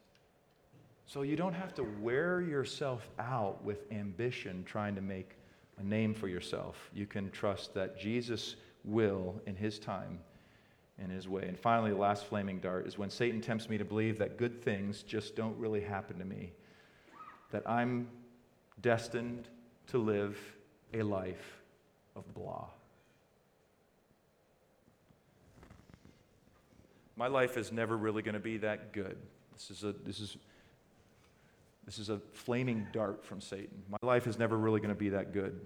So 1.05 1.21
you 1.21 1.35
don't 1.35 1.53
have 1.53 1.73
to 1.75 1.83
wear 2.01 2.41
yourself 2.41 3.09
out 3.17 3.63
with 3.63 3.91
ambition 3.91 4.63
trying 4.65 4.95
to 4.95 5.01
make 5.01 5.37
a 5.79 5.83
name 5.83 6.13
for 6.13 6.27
yourself. 6.27 6.89
You 6.93 7.05
can 7.05 7.31
trust 7.31 7.73
that 7.75 7.99
Jesus 7.99 8.55
will, 8.83 9.35
in 9.45 9.55
His 9.55 9.79
time, 9.79 10.19
in 11.01 11.09
His 11.09 11.27
way. 11.27 11.43
And 11.47 11.57
finally, 11.57 11.91
the 11.91 11.97
last 11.97 12.25
flaming 12.25 12.59
dart 12.59 12.87
is 12.87 12.97
when 12.97 13.09
Satan 13.09 13.41
tempts 13.41 13.69
me 13.69 13.77
to 13.77 13.85
believe 13.85 14.17
that 14.19 14.37
good 14.37 14.61
things 14.63 15.03
just 15.03 15.35
don't 15.35 15.57
really 15.57 15.81
happen 15.81 16.17
to 16.19 16.25
me, 16.25 16.51
that 17.51 17.63
I'm 17.69 18.07
destined 18.81 19.47
to 19.87 19.97
live 19.97 20.37
a 20.93 21.03
life 21.03 21.61
of 22.15 22.33
blah. 22.33 22.65
My 27.17 27.27
life 27.27 27.57
is 27.57 27.71
never 27.71 27.97
really 27.97 28.21
going 28.21 28.35
to 28.35 28.39
be 28.39 28.57
that 28.57 28.93
good. 28.93 29.17
This 29.53 29.71
is 29.71 29.83
a, 29.83 29.91
this 30.05 30.19
is, 30.19 30.37
this 31.83 31.97
is 31.97 32.09
a 32.09 32.19
flaming 32.33 32.85
dart 32.93 33.25
from 33.25 33.41
Satan. 33.41 33.81
My 33.89 33.97
life 34.07 34.27
is 34.27 34.37
never 34.37 34.55
really 34.55 34.79
going 34.79 34.93
to 34.93 34.95
be 34.95 35.09
that 35.09 35.33
good. 35.33 35.59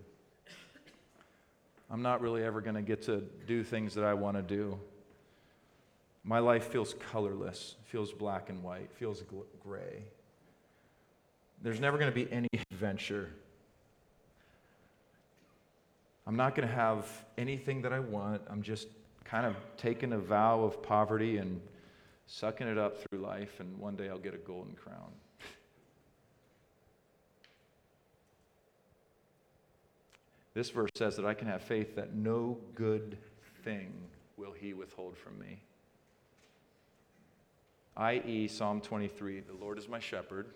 I'm 1.89 2.01
not 2.01 2.21
really 2.21 2.41
ever 2.41 2.61
going 2.61 2.75
to 2.75 2.81
get 2.81 3.01
to 3.03 3.21
do 3.47 3.65
things 3.65 3.93
that 3.95 4.05
I 4.05 4.13
want 4.13 4.37
to 4.37 4.41
do. 4.41 4.79
My 6.23 6.39
life 6.39 6.67
feels 6.67 6.93
colorless, 7.11 7.75
feels 7.83 8.13
black 8.13 8.49
and 8.49 8.63
white, 8.63 8.89
feels 8.93 9.21
gray. 9.61 10.05
There's 11.61 11.81
never 11.81 11.97
going 11.97 12.09
to 12.09 12.15
be 12.15 12.31
any 12.31 12.47
adventure. 12.71 13.29
I'm 16.25 16.37
not 16.37 16.55
going 16.55 16.67
to 16.67 16.73
have 16.73 17.05
anything 17.37 17.81
that 17.81 17.91
I 17.91 17.99
want. 17.99 18.41
I'm 18.49 18.61
just 18.61 18.87
kind 19.23 19.45
of 19.45 19.55
taking 19.77 20.13
a 20.13 20.17
vow 20.17 20.61
of 20.61 20.81
poverty 20.81 21.37
and 21.37 21.61
sucking 22.27 22.67
it 22.67 22.77
up 22.77 22.97
through 22.97 23.19
life, 23.19 23.59
and 23.59 23.77
one 23.77 23.95
day 23.95 24.09
I'll 24.09 24.17
get 24.17 24.33
a 24.33 24.37
golden 24.37 24.73
crown. 24.73 25.11
This 30.53 30.69
verse 30.69 30.91
says 30.95 31.15
that 31.15 31.25
I 31.25 31.33
can 31.33 31.47
have 31.47 31.61
faith 31.61 31.95
that 31.95 32.13
no 32.13 32.57
good 32.75 33.17
thing 33.63 33.93
will 34.35 34.51
he 34.51 34.73
withhold 34.73 35.17
from 35.17 35.39
me. 35.39 35.61
I.e., 37.95 38.49
Psalm 38.49 38.81
23 38.81 39.39
The 39.39 39.53
Lord 39.53 39.77
is 39.77 39.87
my 39.87 39.99
shepherd. 39.99 40.47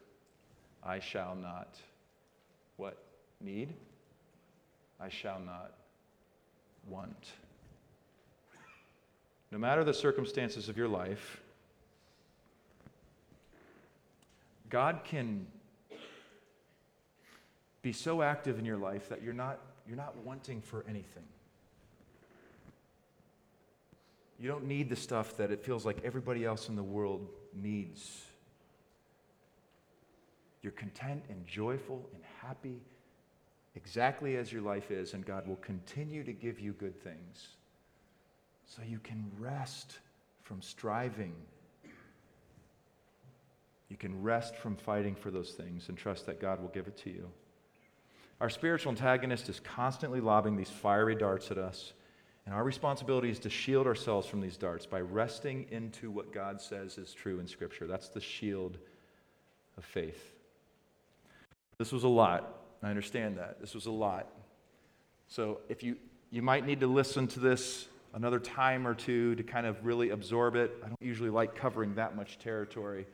I 0.83 0.99
shall 0.99 1.33
not 1.33 1.77
what? 2.77 2.97
Need? 3.41 3.73
I 4.99 5.09
shall 5.09 5.39
not 5.39 5.71
want. 6.87 7.31
No 9.55 9.61
matter 9.61 9.85
the 9.85 9.93
circumstances 9.93 10.67
of 10.67 10.75
your 10.75 10.89
life, 10.89 11.41
God 14.69 14.99
can 15.05 15.47
be 17.81 17.93
so 17.93 18.21
active 18.21 18.59
in 18.59 18.65
your 18.65 18.75
life 18.75 19.07
that 19.07 19.23
you're 19.23 19.33
not, 19.33 19.61
you're 19.87 19.95
not 19.95 20.17
wanting 20.25 20.61
for 20.61 20.83
anything. 20.89 21.23
You 24.41 24.49
don't 24.49 24.65
need 24.65 24.89
the 24.89 24.97
stuff 24.97 25.37
that 25.37 25.51
it 25.51 25.63
feels 25.63 25.85
like 25.85 25.99
everybody 26.03 26.43
else 26.43 26.67
in 26.67 26.75
the 26.75 26.83
world 26.83 27.25
needs. 27.53 28.25
You're 30.63 30.73
content 30.73 31.23
and 31.29 31.47
joyful 31.47 32.09
and 32.13 32.21
happy 32.41 32.81
exactly 33.73 34.35
as 34.35 34.51
your 34.51 34.63
life 34.63 34.91
is, 34.91 35.13
and 35.13 35.25
God 35.25 35.47
will 35.47 35.55
continue 35.55 36.25
to 36.25 36.33
give 36.33 36.59
you 36.59 36.73
good 36.73 37.01
things 37.01 37.55
so 38.65 38.81
you 38.87 38.99
can 38.99 39.31
rest 39.39 39.99
from 40.43 40.61
striving. 40.61 41.33
You 43.89 43.97
can 43.97 44.21
rest 44.21 44.55
from 44.55 44.75
fighting 44.75 45.15
for 45.15 45.31
those 45.31 45.51
things 45.51 45.89
and 45.89 45.97
trust 45.97 46.25
that 46.25 46.41
God 46.41 46.61
will 46.61 46.69
give 46.69 46.87
it 46.87 46.97
to 46.97 47.09
you. 47.09 47.29
Our 48.41 48.49
spiritual 48.49 48.91
antagonist 48.91 49.47
is 49.47 49.59
constantly 49.61 50.19
lobbing 50.19 50.57
these 50.57 50.69
fiery 50.69 51.15
darts 51.15 51.51
at 51.51 51.57
us, 51.57 51.93
and 52.45 52.53
our 52.53 52.63
responsibility 52.63 53.29
is 53.29 53.39
to 53.39 53.49
shield 53.49 53.87
ourselves 53.87 54.27
from 54.27 54.41
these 54.41 54.57
darts 54.57 54.85
by 54.85 55.01
resting 55.01 55.65
into 55.71 56.11
what 56.11 56.33
God 56.33 56.61
says 56.61 56.97
is 56.97 57.13
true 57.13 57.39
in 57.39 57.47
Scripture. 57.47 57.87
That's 57.87 58.09
the 58.09 58.19
shield 58.19 58.77
of 59.77 59.85
faith. 59.85 60.33
This 61.77 61.91
was 61.91 62.03
a 62.03 62.09
lot. 62.09 62.61
I 62.83 62.89
understand 62.89 63.37
that. 63.37 63.59
This 63.61 63.73
was 63.73 63.85
a 63.85 63.91
lot. 63.91 64.27
So 65.27 65.61
if 65.69 65.81
you, 65.81 65.95
you 66.29 66.41
might 66.41 66.65
need 66.65 66.81
to 66.81 66.87
listen 66.87 67.27
to 67.29 67.39
this 67.39 67.87
another 68.15 68.39
time 68.39 68.87
or 68.87 68.95
two 68.95 69.35
to 69.35 69.43
kind 69.43 69.67
of 69.67 69.85
really 69.85 70.09
absorb 70.09 70.55
it. 70.55 70.75
I 70.83 70.87
don't 70.87 71.01
usually 71.01 71.29
like 71.29 71.53
covering 71.53 71.95
that 71.95 72.15
much 72.15 72.39
territory. 72.39 73.05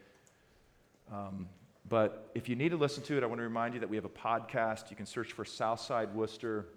Um, 1.11 1.49
but 1.89 2.29
if 2.35 2.47
you 2.47 2.55
need 2.55 2.69
to 2.69 2.77
listen 2.77 3.03
to 3.03 3.17
it, 3.17 3.23
I 3.23 3.25
want 3.25 3.39
to 3.39 3.43
remind 3.43 3.73
you 3.73 3.79
that 3.79 3.89
we 3.89 3.97
have 3.97 4.05
a 4.05 4.09
podcast. 4.09 4.89
You 4.91 4.95
can 4.95 5.07
search 5.07 5.33
for 5.33 5.43
Southside 5.43 6.13
Worcester. 6.13 6.67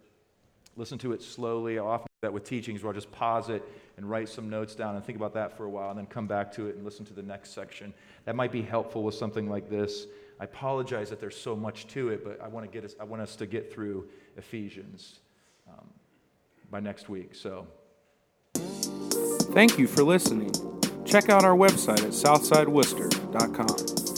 Listen 0.74 0.98
to 0.98 1.12
it 1.12 1.22
slowly. 1.22 1.78
I 1.78 1.82
often 1.82 2.06
do 2.06 2.26
that 2.26 2.32
with 2.32 2.44
teachings 2.44 2.82
where 2.82 2.88
I'll 2.88 2.94
just 2.94 3.12
pause 3.12 3.50
it 3.50 3.62
and 3.96 4.08
write 4.08 4.30
some 4.30 4.48
notes 4.48 4.74
down 4.74 4.96
and 4.96 5.04
think 5.04 5.16
about 5.16 5.34
that 5.34 5.56
for 5.56 5.66
a 5.66 5.70
while 5.70 5.90
and 5.90 5.98
then 5.98 6.06
come 6.06 6.26
back 6.26 6.50
to 6.54 6.66
it 6.66 6.74
and 6.76 6.84
listen 6.84 7.04
to 7.04 7.14
the 7.14 7.22
next 7.22 7.50
section. 7.54 7.92
That 8.24 8.34
might 8.34 8.50
be 8.50 8.62
helpful 8.62 9.04
with 9.04 9.14
something 9.14 9.48
like 9.48 9.68
this. 9.68 10.06
I 10.40 10.44
apologize 10.44 11.10
that 11.10 11.20
there's 11.20 11.36
so 11.36 11.54
much 11.54 11.86
to 11.88 12.08
it, 12.08 12.24
but 12.24 12.40
I 12.40 12.48
want, 12.48 12.66
to 12.66 12.72
get 12.72 12.84
us, 12.84 12.96
I 12.98 13.04
want 13.04 13.22
us 13.22 13.36
to 13.36 13.46
get 13.46 13.72
through 13.72 14.08
Ephesians 14.38 15.20
um, 15.68 15.86
by 16.70 16.80
next 16.80 17.10
week. 17.10 17.34
So. 17.34 17.66
Thank 19.55 19.78
you 19.78 19.86
for 19.86 20.02
listening. 20.02 20.52
Check 21.05 21.28
out 21.28 21.44
our 21.44 21.57
website 21.57 22.00
at 22.00 22.11
southsideworcester.com. 22.11 24.13